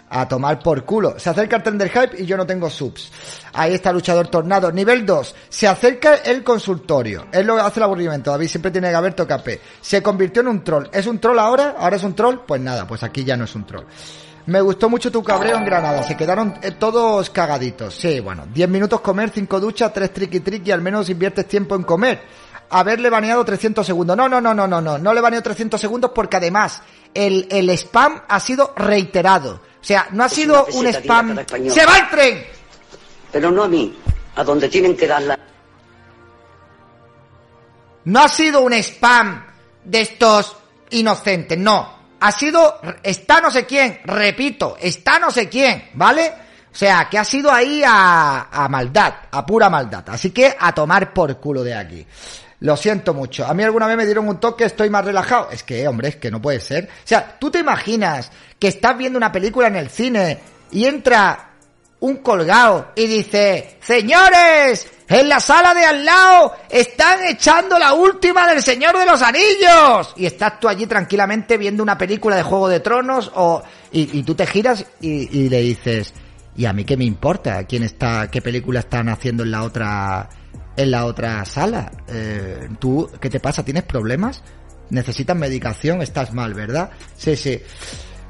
a 0.09 0.27
tomar 0.27 0.59
por 0.59 0.85
culo. 0.85 1.19
Se 1.19 1.29
acerca 1.29 1.57
el 1.57 1.63
tren 1.63 1.77
del 1.77 1.89
hype 1.89 2.21
y 2.21 2.25
yo 2.25 2.37
no 2.37 2.45
tengo 2.45 2.69
subs. 2.69 3.11
Ahí 3.53 3.73
está 3.73 3.91
Luchador 3.91 4.27
Tornado. 4.27 4.71
Nivel 4.71 5.05
2. 5.05 5.35
Se 5.49 5.67
acerca 5.67 6.15
el 6.15 6.43
consultorio. 6.43 7.27
Es 7.31 7.45
lo 7.45 7.55
que 7.55 7.61
hace 7.61 7.79
el 7.79 7.83
aburrimiento. 7.83 8.31
David 8.31 8.47
siempre 8.47 8.71
tiene 8.71 8.89
que 8.89 8.95
haber 8.95 9.13
tocape. 9.13 9.61
Se 9.81 10.01
convirtió 10.01 10.41
en 10.41 10.49
un 10.49 10.63
troll. 10.63 10.87
¿Es 10.91 11.07
un 11.07 11.19
troll 11.19 11.39
ahora? 11.39 11.75
¿Ahora 11.77 11.95
es 11.95 12.03
un 12.03 12.15
troll? 12.15 12.39
Pues 12.47 12.61
nada, 12.61 12.87
pues 12.87 13.03
aquí 13.03 13.23
ya 13.23 13.35
no 13.35 13.45
es 13.45 13.55
un 13.55 13.65
troll. 13.65 13.85
Me 14.45 14.61
gustó 14.61 14.89
mucho 14.89 15.11
tu 15.11 15.21
cabreo 15.21 15.57
en 15.57 15.65
Granada. 15.65 16.03
Se 16.03 16.15
quedaron 16.15 16.53
eh, 16.61 16.71
todos 16.71 17.29
cagaditos. 17.29 17.93
Sí, 17.93 18.21
bueno. 18.21 18.47
10 18.53 18.69
minutos 18.69 19.01
comer, 19.01 19.29
5 19.29 19.59
duchas, 19.59 19.91
3 19.91 20.13
triqui 20.13 20.39
triqui. 20.39 20.71
Al 20.71 20.81
menos 20.81 21.09
inviertes 21.09 21.47
tiempo 21.47 21.75
en 21.75 21.83
comer. 21.83 22.21
Haberle 22.69 23.09
baneado 23.09 23.43
300 23.43 23.85
segundos. 23.85 24.15
No, 24.15 24.29
no, 24.29 24.39
no, 24.39 24.53
no, 24.53 24.65
no, 24.65 24.79
no. 24.79 24.97
No 24.97 25.13
le 25.13 25.19
baneo 25.19 25.41
300 25.41 25.79
segundos 25.79 26.11
porque 26.15 26.37
además 26.37 26.81
el, 27.13 27.47
el 27.51 27.69
spam 27.71 28.21
ha 28.27 28.39
sido 28.39 28.73
reiterado. 28.77 29.66
O 29.87 29.93
sea, 29.95 30.05
no 30.11 30.25
ha 30.25 30.27
sido 30.27 30.65
un 30.73 30.85
spam. 30.87 31.45
¡Se 31.69 31.85
va 31.85 31.97
el 31.97 32.09
tren! 32.09 32.45
Pero 33.31 33.49
no 33.49 33.63
a 33.63 33.69
mí, 33.69 33.97
a 34.35 34.43
donde 34.43 34.67
tienen 34.67 34.97
que 34.97 35.07
darla. 35.07 35.39
No 38.03 38.19
ha 38.19 38.27
sido 38.27 38.63
un 38.63 38.73
spam 38.73 39.45
de 39.85 40.01
estos 40.01 40.57
inocentes, 40.89 41.57
no. 41.57 41.99
Ha 42.19 42.31
sido, 42.33 42.81
está 43.01 43.39
no 43.39 43.49
sé 43.49 43.65
quién, 43.65 44.01
repito, 44.03 44.75
está 44.77 45.19
no 45.19 45.31
sé 45.31 45.47
quién, 45.47 45.91
¿vale? 45.93 46.33
O 46.69 46.75
sea, 46.75 47.07
que 47.09 47.17
ha 47.17 47.23
sido 47.23 47.49
ahí 47.49 47.81
a, 47.87 48.49
a 48.51 48.67
maldad, 48.67 49.13
a 49.31 49.45
pura 49.45 49.69
maldad. 49.69 50.03
Así 50.09 50.31
que 50.31 50.53
a 50.59 50.73
tomar 50.73 51.13
por 51.13 51.39
culo 51.39 51.63
de 51.63 51.73
aquí. 51.73 52.05
Lo 52.59 52.75
siento 52.75 53.13
mucho. 53.13 53.45
A 53.45 53.53
mí 53.53 53.63
alguna 53.63 53.85
vez 53.87 53.97
me 53.97 54.05
dieron 54.05 54.27
un 54.27 54.39
toque, 54.39 54.65
estoy 54.65 54.89
más 54.89 55.05
relajado. 55.05 55.49
Es 55.51 55.63
que, 55.63 55.87
hombre, 55.87 56.09
es 56.09 56.15
que 56.15 56.31
no 56.31 56.41
puede 56.41 56.59
ser. 56.59 56.85
O 56.85 57.07
sea, 57.07 57.37
tú 57.39 57.51
te 57.51 57.59
imaginas 57.59 58.31
que 58.57 58.67
estás 58.67 58.97
viendo 58.97 59.17
una 59.17 59.31
película 59.31 59.67
en 59.67 59.75
el 59.75 59.89
cine 59.89 60.39
y 60.71 60.85
entra 60.85 61.51
un 61.99 62.17
colgado 62.17 62.91
y 62.95 63.07
dice, 63.07 63.77
señores, 63.81 64.87
en 65.07 65.29
la 65.29 65.39
sala 65.39 65.73
de 65.73 65.85
al 65.85 66.05
lado 66.05 66.53
están 66.69 67.23
echando 67.25 67.79
la 67.79 67.93
última 67.93 68.47
del 68.47 68.61
Señor 68.61 68.97
de 68.97 69.05
los 69.05 69.21
Anillos. 69.21 70.13
Y 70.15 70.25
estás 70.25 70.59
tú 70.59 70.67
allí 70.67 70.85
tranquilamente 70.87 71.57
viendo 71.57 71.83
una 71.83 71.97
película 71.97 72.35
de 72.35 72.43
Juego 72.43 72.69
de 72.69 72.79
Tronos 72.79 73.31
o, 73.35 73.63
y, 73.91 74.23
tú 74.23 74.35
te 74.35 74.45
giras 74.45 74.85
y, 74.99 75.43
y 75.45 75.49
le 75.49 75.61
dices, 75.61 76.13
¿y 76.55 76.65
a 76.65 76.73
mí 76.73 76.83
qué 76.83 76.97
me 76.97 77.05
importa 77.05 77.63
quién 77.65 77.83
está, 77.83 78.29
qué 78.29 78.41
película 78.41 78.81
están 78.81 79.09
haciendo 79.09 79.43
en 79.43 79.51
la 79.51 79.63
otra, 79.63 80.29
en 80.77 80.91
la 80.91 81.05
otra 81.05 81.43
sala. 81.43 81.91
Eh, 82.07 82.69
¿Tú 82.79 83.09
qué 83.19 83.29
te 83.29 83.39
pasa? 83.39 83.65
¿Tienes 83.65 83.83
problemas? 83.83 84.41
¿Necesitas 84.89 85.35
medicación? 85.35 86.01
Estás 86.01 86.33
mal, 86.33 86.53
¿verdad? 86.53 86.91
Sí, 87.17 87.35
sí. 87.35 87.61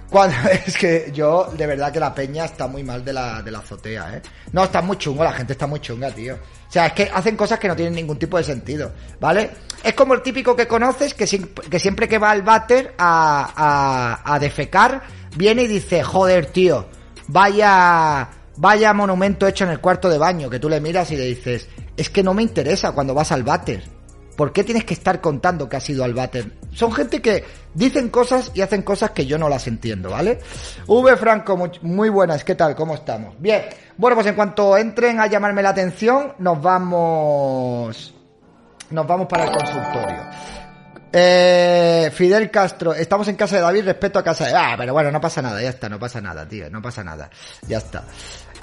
Cuando, 0.09 0.35
es 0.65 0.77
que 0.77 1.11
yo, 1.13 1.51
de 1.55 1.67
verdad 1.67 1.91
que 1.91 1.99
la 1.99 2.15
peña 2.15 2.45
está 2.45 2.67
muy 2.67 2.83
mal 2.83 3.03
de 3.03 3.13
la, 3.13 3.41
de 3.41 3.51
la 3.51 3.59
azotea, 3.59 4.15
¿eh? 4.15 4.21
No, 4.53 4.63
está 4.63 4.81
muy 4.81 4.97
chungo, 4.97 5.23
la 5.23 5.33
gente 5.33 5.53
está 5.53 5.67
muy 5.67 5.81
chunga, 5.81 6.09
tío. 6.11 6.35
O 6.35 6.71
sea, 6.71 6.87
es 6.87 6.93
que 6.93 7.11
hacen 7.13 7.35
cosas 7.35 7.59
que 7.59 7.67
no 7.67 7.75
tienen 7.75 7.93
ningún 7.93 8.17
tipo 8.17 8.37
de 8.37 8.43
sentido, 8.43 8.91
¿vale? 9.19 9.51
Es 9.83 9.93
como 9.93 10.13
el 10.13 10.21
típico 10.21 10.55
que 10.55 10.67
conoces 10.67 11.13
que, 11.13 11.25
que 11.69 11.79
siempre 11.79 12.07
que 12.07 12.17
va 12.17 12.31
al 12.31 12.41
váter 12.41 12.93
a, 12.97 14.21
a, 14.23 14.33
a 14.33 14.39
defecar, 14.39 15.01
viene 15.35 15.63
y 15.63 15.67
dice, 15.67 16.03
joder, 16.03 16.47
tío, 16.47 16.87
vaya, 17.27 18.29
vaya 18.55 18.93
monumento 18.93 19.47
hecho 19.47 19.65
en 19.65 19.71
el 19.71 19.79
cuarto 19.79 20.09
de 20.09 20.17
baño, 20.17 20.49
que 20.49 20.59
tú 20.59 20.69
le 20.69 20.81
miras 20.81 21.11
y 21.11 21.17
le 21.17 21.25
dices, 21.25 21.67
es 21.97 22.09
que 22.09 22.23
no 22.23 22.33
me 22.33 22.43
interesa 22.43 22.91
cuando 22.93 23.13
vas 23.13 23.31
al 23.31 23.43
váter. 23.43 23.83
¿Por 24.37 24.53
qué 24.53 24.63
tienes 24.63 24.85
que 24.85 24.93
estar 24.93 25.19
contando 25.19 25.67
que 25.67 25.77
has 25.77 25.89
ido 25.89 26.03
al 26.03 26.13
váter? 26.13 26.59
Son 26.71 26.93
gente 26.93 27.23
que 27.23 27.43
dicen 27.73 28.09
cosas 28.09 28.51
y 28.53 28.61
hacen 28.61 28.83
cosas 28.83 29.09
que 29.09 29.25
yo 29.25 29.39
no 29.39 29.49
las 29.49 29.65
entiendo, 29.65 30.11
¿vale? 30.11 30.37
V 30.85 31.17
Franco, 31.17 31.57
muy 31.81 32.09
buenas, 32.09 32.43
¿qué 32.43 32.53
tal? 32.53 32.75
¿Cómo 32.75 32.93
estamos? 32.93 33.35
Bien, 33.39 33.63
bueno, 33.97 34.15
pues 34.15 34.27
en 34.27 34.35
cuanto 34.35 34.77
entren 34.77 35.19
a 35.19 35.25
llamarme 35.25 35.63
la 35.63 35.69
atención, 35.69 36.33
nos 36.37 36.61
vamos... 36.61 38.13
Nos 38.91 39.07
vamos 39.07 39.27
para 39.27 39.45
el 39.45 39.51
consultorio. 39.51 40.23
Eh, 41.11 42.11
Fidel 42.13 42.51
Castro, 42.51 42.93
estamos 42.93 43.27
en 43.29 43.35
casa 43.35 43.55
de 43.55 43.63
David, 43.63 43.85
respeto 43.85 44.19
a 44.19 44.23
casa 44.23 44.45
de... 44.45 44.53
Ah, 44.53 44.75
pero 44.77 44.93
bueno, 44.93 45.09
no 45.11 45.19
pasa 45.19 45.41
nada, 45.41 45.59
ya 45.61 45.69
está, 45.69 45.89
no 45.89 45.97
pasa 45.97 46.21
nada, 46.21 46.47
tío, 46.47 46.69
no 46.69 46.79
pasa 46.79 47.03
nada, 47.03 47.29
ya 47.67 47.77
está. 47.77 48.03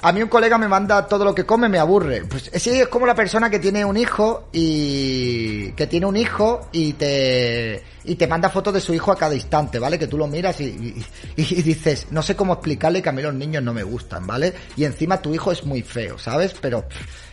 A 0.01 0.11
mí 0.11 0.21
un 0.21 0.29
colega 0.29 0.57
me 0.57 0.67
manda 0.67 1.07
todo 1.07 1.25
lo 1.25 1.33
que 1.33 1.45
come, 1.45 1.67
me 1.67 1.79
aburre. 1.79 2.23
Pues 2.25 2.49
ese 2.53 2.81
es 2.81 2.87
como 2.87 3.05
la 3.05 3.15
persona 3.15 3.49
que 3.49 3.59
tiene 3.59 3.83
un 3.83 3.97
hijo 3.97 4.49
y... 4.51 5.71
que 5.71 5.87
tiene 5.87 6.05
un 6.05 6.15
hijo 6.17 6.67
y 6.71 6.93
te... 6.93 7.83
y 8.03 8.15
te 8.15 8.27
manda 8.27 8.49
fotos 8.49 8.73
de 8.73 8.81
su 8.81 8.93
hijo 8.93 9.11
a 9.11 9.17
cada 9.17 9.33
instante, 9.35 9.79
¿vale? 9.79 9.97
Que 9.97 10.07
tú 10.07 10.17
lo 10.17 10.27
miras 10.27 10.59
y, 10.61 10.65
y, 10.65 11.05
y 11.37 11.61
dices, 11.61 12.07
no 12.11 12.21
sé 12.21 12.35
cómo 12.35 12.53
explicarle 12.53 13.01
que 13.01 13.09
a 13.09 13.13
mí 13.13 13.21
los 13.21 13.33
niños 13.33 13.63
no 13.63 13.73
me 13.73 13.83
gustan, 13.83 14.27
¿vale? 14.27 14.53
Y 14.75 14.83
encima 14.83 15.21
tu 15.21 15.33
hijo 15.33 15.51
es 15.51 15.65
muy 15.65 15.81
feo, 15.81 16.17
¿sabes? 16.17 16.55
Pero... 16.61 16.85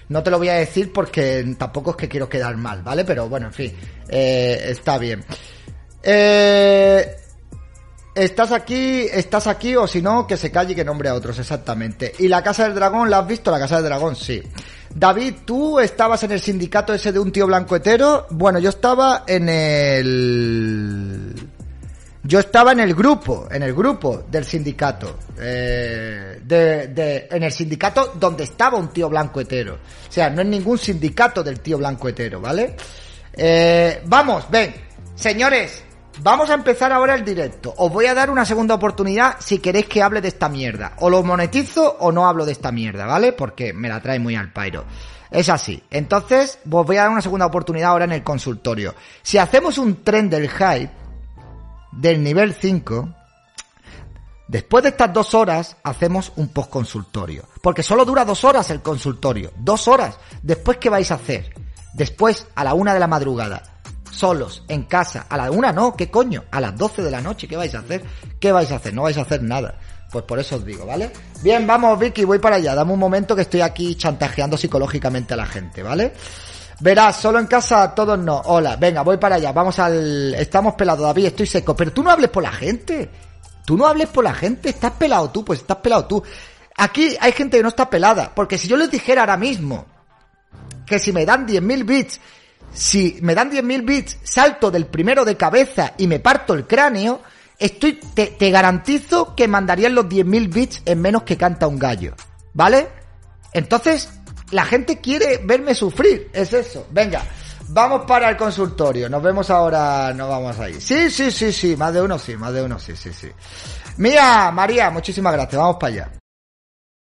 No 0.09 0.23
te 0.23 0.31
lo 0.31 0.37
voy 0.37 0.49
a 0.49 0.55
decir 0.55 0.93
porque 0.93 1.55
tampoco 1.57 1.93
es 1.93 1.97
que 1.97 2.09
quiero 2.09 2.29
quedar 2.29 2.55
mal, 2.57 2.83
¿vale? 2.83 3.03
Pero 3.03 3.31
bueno, 3.31 3.47
en 3.47 3.53
fin, 3.55 3.73
eh, 4.09 4.63
está 4.67 4.99
bien. 4.99 5.25
Eh, 6.03 7.17
estás 8.15 8.53
aquí, 8.53 9.07
estás 9.11 9.47
aquí 9.47 9.77
o 9.77 9.87
si 9.87 10.03
no, 10.03 10.27
que 10.27 10.37
se 10.37 10.51
calle 10.51 10.73
y 10.73 10.75
que 10.75 10.85
nombre 10.85 11.09
a 11.09 11.15
otros, 11.15 11.39
exactamente. 11.39 12.13
¿Y 12.19 12.29
la 12.29 12.43
Casa 12.43 12.65
del 12.65 12.75
Dragón, 12.75 13.11
la 13.11 13.19
has 13.19 13.27
visto? 13.27 13.51
La 13.51 13.59
Casa 13.59 13.77
del 13.77 13.87
Dragón, 13.87 14.17
sí. 14.17 14.43
David, 14.95 15.35
¿tú 15.45 15.81
estabas 15.81 16.23
en 16.25 16.33
el 16.33 16.41
sindicato 16.41 16.93
ese 16.93 17.13
de 17.13 17.19
un 17.19 17.33
tío 17.33 17.47
blanco 17.47 17.77
hetero? 17.77 18.27
Bueno, 18.31 18.59
yo 18.59 18.69
estaba 18.69 19.25
en 19.27 19.49
el... 19.49 21.35
Yo 22.25 22.39
estaba 22.39 22.71
en 22.71 22.79
el 22.79 22.95
grupo, 22.95 23.49
en 23.51 23.65
el 23.65 23.75
grupo 23.75 24.25
del 24.31 24.45
sindicato. 24.45 25.19
Eh, 25.41 26.41
de, 26.45 26.87
de, 26.89 27.27
en 27.29 27.43
el 27.43 27.51
sindicato 27.51 28.13
donde 28.15 28.45
estaba 28.45 28.79
un 28.79 28.89
tío 28.91 29.09
blanco 29.09 29.41
hetero. 29.41 29.75
O 30.09 30.13
sea, 30.13 30.31
no 30.31 30.43
en 30.43 30.51
ningún 30.51 30.79
sindicato 30.79 31.43
del 31.43 31.59
tío 31.59 31.79
blanco 31.79 32.09
hetero, 32.09 32.41
¿vale? 32.41 32.77
Eh, 33.33 34.03
vamos, 34.05 34.49
ven. 34.51 34.73
Señores, 35.17 35.83
Vamos 36.21 36.51
a 36.51 36.55
empezar 36.55 36.93
ahora 36.93 37.15
el 37.15 37.25
directo. 37.25 37.75
Os 37.77 37.91
voy 37.91 38.07
a 38.07 38.15
dar 38.15 38.31
una 38.31 38.45
segunda 38.45 38.75
oportunidad 38.75 39.37
si 39.41 39.59
queréis 39.59 39.87
que 39.87 40.03
hable 40.03 40.21
de 40.21 40.29
esta 40.29 40.49
mierda. 40.49 40.95
O 41.01 41.11
lo 41.11 41.23
monetizo 41.23 41.97
o 42.01 42.13
no 42.13 42.29
hablo 42.29 42.45
de 42.45 42.53
esta 42.53 42.71
mierda, 42.71 43.07
¿vale? 43.07 43.33
Porque 43.33 43.73
me 43.73 43.89
la 43.89 44.01
trae 44.01 44.19
muy 44.19 44.37
al 44.37 44.53
pairo. 44.53 44.85
Es 45.31 45.49
así. 45.49 45.83
Entonces, 45.91 46.59
os 46.71 46.87
voy 46.87 46.97
a 46.97 47.03
dar 47.03 47.11
una 47.11 47.23
segunda 47.23 47.47
oportunidad 47.47 47.91
ahora 47.91 48.05
en 48.05 48.13
el 48.13 48.23
consultorio. 48.23 48.95
Si 49.23 49.39
hacemos 49.39 49.79
un 49.79 50.05
tren 50.05 50.29
del 50.29 50.51
hype 50.51 50.91
del 51.93 52.23
nivel 52.23 52.55
5, 52.55 53.09
después 54.49 54.83
de 54.83 54.91
estas 54.91 55.13
dos 55.13 55.35
horas 55.35 55.77
hacemos 55.83 56.33
un 56.37 56.49
postconsultorio. 56.49 57.45
Porque 57.63 57.83
solo 57.83 58.05
dura 58.05 58.25
dos 58.25 58.45
horas 58.45 58.71
el 58.71 58.83
consultorio. 58.83 59.51
Dos 59.57 59.89
horas. 59.89 60.19
Después, 60.43 60.77
¿qué 60.77 60.91
vais 60.91 61.11
a 61.11 61.15
hacer? 61.15 61.55
Después, 61.95 62.47
a 62.55 62.65
la 62.65 62.75
una 62.75 62.93
de 62.93 63.01
la 63.01 63.09
madrugada 63.09 63.72
solos, 64.13 64.63
en 64.69 64.85
casa, 64.85 65.27
a 65.29 65.37
la 65.37 65.51
una 65.51 65.73
no, 65.73 65.95
¿qué 65.97 66.11
coño? 66.11 66.45
A 66.51 66.61
las 66.61 66.77
12 66.77 67.03
de 67.03 67.11
la 67.11 67.21
noche, 67.21 67.49
¿qué 67.49 67.57
vais 67.57 67.75
a 67.75 67.81
hacer? 67.81 68.03
¿Qué 68.39 68.53
vais 68.53 68.71
a 68.71 68.77
hacer? 68.77 68.95
No 68.95 69.03
vais 69.03 69.19
a 69.19 69.23
hacer 69.23 69.43
nada. 69.43 69.75
Pues 70.11 70.25
por 70.25 70.39
eso 70.39 70.57
os 70.57 70.65
digo, 70.65 70.85
¿vale? 70.85 71.11
Bien, 71.43 71.67
vamos, 71.67 71.99
Vicky, 71.99 72.25
voy 72.25 72.39
para 72.39 72.57
allá. 72.57 72.75
Dame 72.75 72.93
un 72.93 72.99
momento 72.99 73.35
que 73.35 73.43
estoy 73.43 73.63
aquí 73.63 73.95
chantajeando 73.95 74.59
psicológicamente 74.59 75.33
a 75.33 75.39
la 75.39 75.47
gente, 75.47 75.83
¿vale? 75.83 76.13
Verás, 76.81 77.17
solo 77.17 77.39
en 77.39 77.47
casa 77.47 77.95
todos 77.95 78.19
no. 78.19 78.43
Hola, 78.45 78.77
venga, 78.77 79.03
voy 79.03 79.17
para 79.17 79.37
allá. 79.37 79.53
Vamos 79.53 79.79
al. 79.79 80.35
Estamos 80.35 80.75
pelados, 80.75 81.07
David, 81.07 81.27
estoy 81.27 81.47
seco. 81.47 81.75
Pero 81.75 81.93
tú 81.93 82.03
no 82.03 82.11
hables 82.11 82.29
por 82.29 82.43
la 82.43 82.53
gente. 82.53 83.09
Tú 83.65 83.79
no 83.79 83.87
hables 83.87 84.09
por 84.09 84.25
la 84.25 84.35
gente. 84.35 84.69
Estás 84.69 84.93
pelado 84.93 85.31
tú, 85.31 85.45
pues 85.45 85.61
estás 85.61 85.79
pelado 85.79 86.05
tú. 86.05 86.23
Aquí 86.77 87.17
hay 87.19 87.33
gente 87.33 87.57
que 87.57 87.63
no 87.63 87.71
está 87.71 87.89
pelada. 87.89 88.33
Porque 88.35 88.59
si 88.59 88.69
yo 88.69 88.77
les 88.77 88.91
dijera 88.91 89.23
ahora 89.23 89.39
mismo 89.39 89.87
que 90.85 90.99
si 90.99 91.13
me 91.13 91.25
dan 91.25 91.47
10.000 91.47 91.85
bits 91.87 92.21
si 92.73 93.19
me 93.23 93.35
dan 93.35 93.51
10.000 93.51 93.85
bits, 93.85 94.19
salto 94.23 94.71
del 94.71 94.87
primero 94.87 95.25
de 95.25 95.37
cabeza 95.37 95.95
y 95.99 96.07
me 96.07 96.21
parto 96.21 96.55
el 96.55 96.67
cráneo, 96.67 97.23
estoy, 97.59 98.01
te, 98.15 98.29
te 98.29 98.51
garantizo 98.51 99.35
que 99.35 99.49
mandarían 99.49 99.95
los 99.95 100.07
10.000 100.07 100.53
bits 100.53 100.83
en 100.85 101.01
menos 101.01 101.23
que 101.23 101.37
canta 101.37 101.67
un 101.67 101.79
gallo. 101.79 102.15
¿Vale? 102.55 102.89
Entonces, 103.53 104.11
la 104.51 104.65
gente 104.65 105.01
quiere 105.01 105.39
verme 105.39 105.75
sufrir, 105.75 106.31
es 106.33 106.53
eso. 106.53 106.87
Venga, 106.91 107.23
vamos 107.69 108.03
para 108.07 108.31
el 108.31 108.37
consultorio. 108.37 109.09
Nos 109.09 109.23
vemos 109.23 109.51
ahora, 109.51 110.13
nos 110.15 110.29
vamos 110.29 110.59
ahí. 110.59 110.81
Sí, 110.81 111.11
sí, 111.11 111.31
sí, 111.31 111.53
sí, 111.53 111.77
más 111.77 111.93
de 111.93 112.03
uno 112.03 112.19
sí, 112.19 112.37
más 112.37 112.53
de 112.53 112.63
uno 112.63 112.79
sí, 112.79 112.95
sí, 112.97 113.13
sí. 113.13 113.31
Mira, 113.97 114.51
María, 114.53 114.91
muchísimas 114.91 115.33
gracias, 115.33 115.61
vamos 115.61 115.77
para 115.79 115.93
allá. 115.93 116.22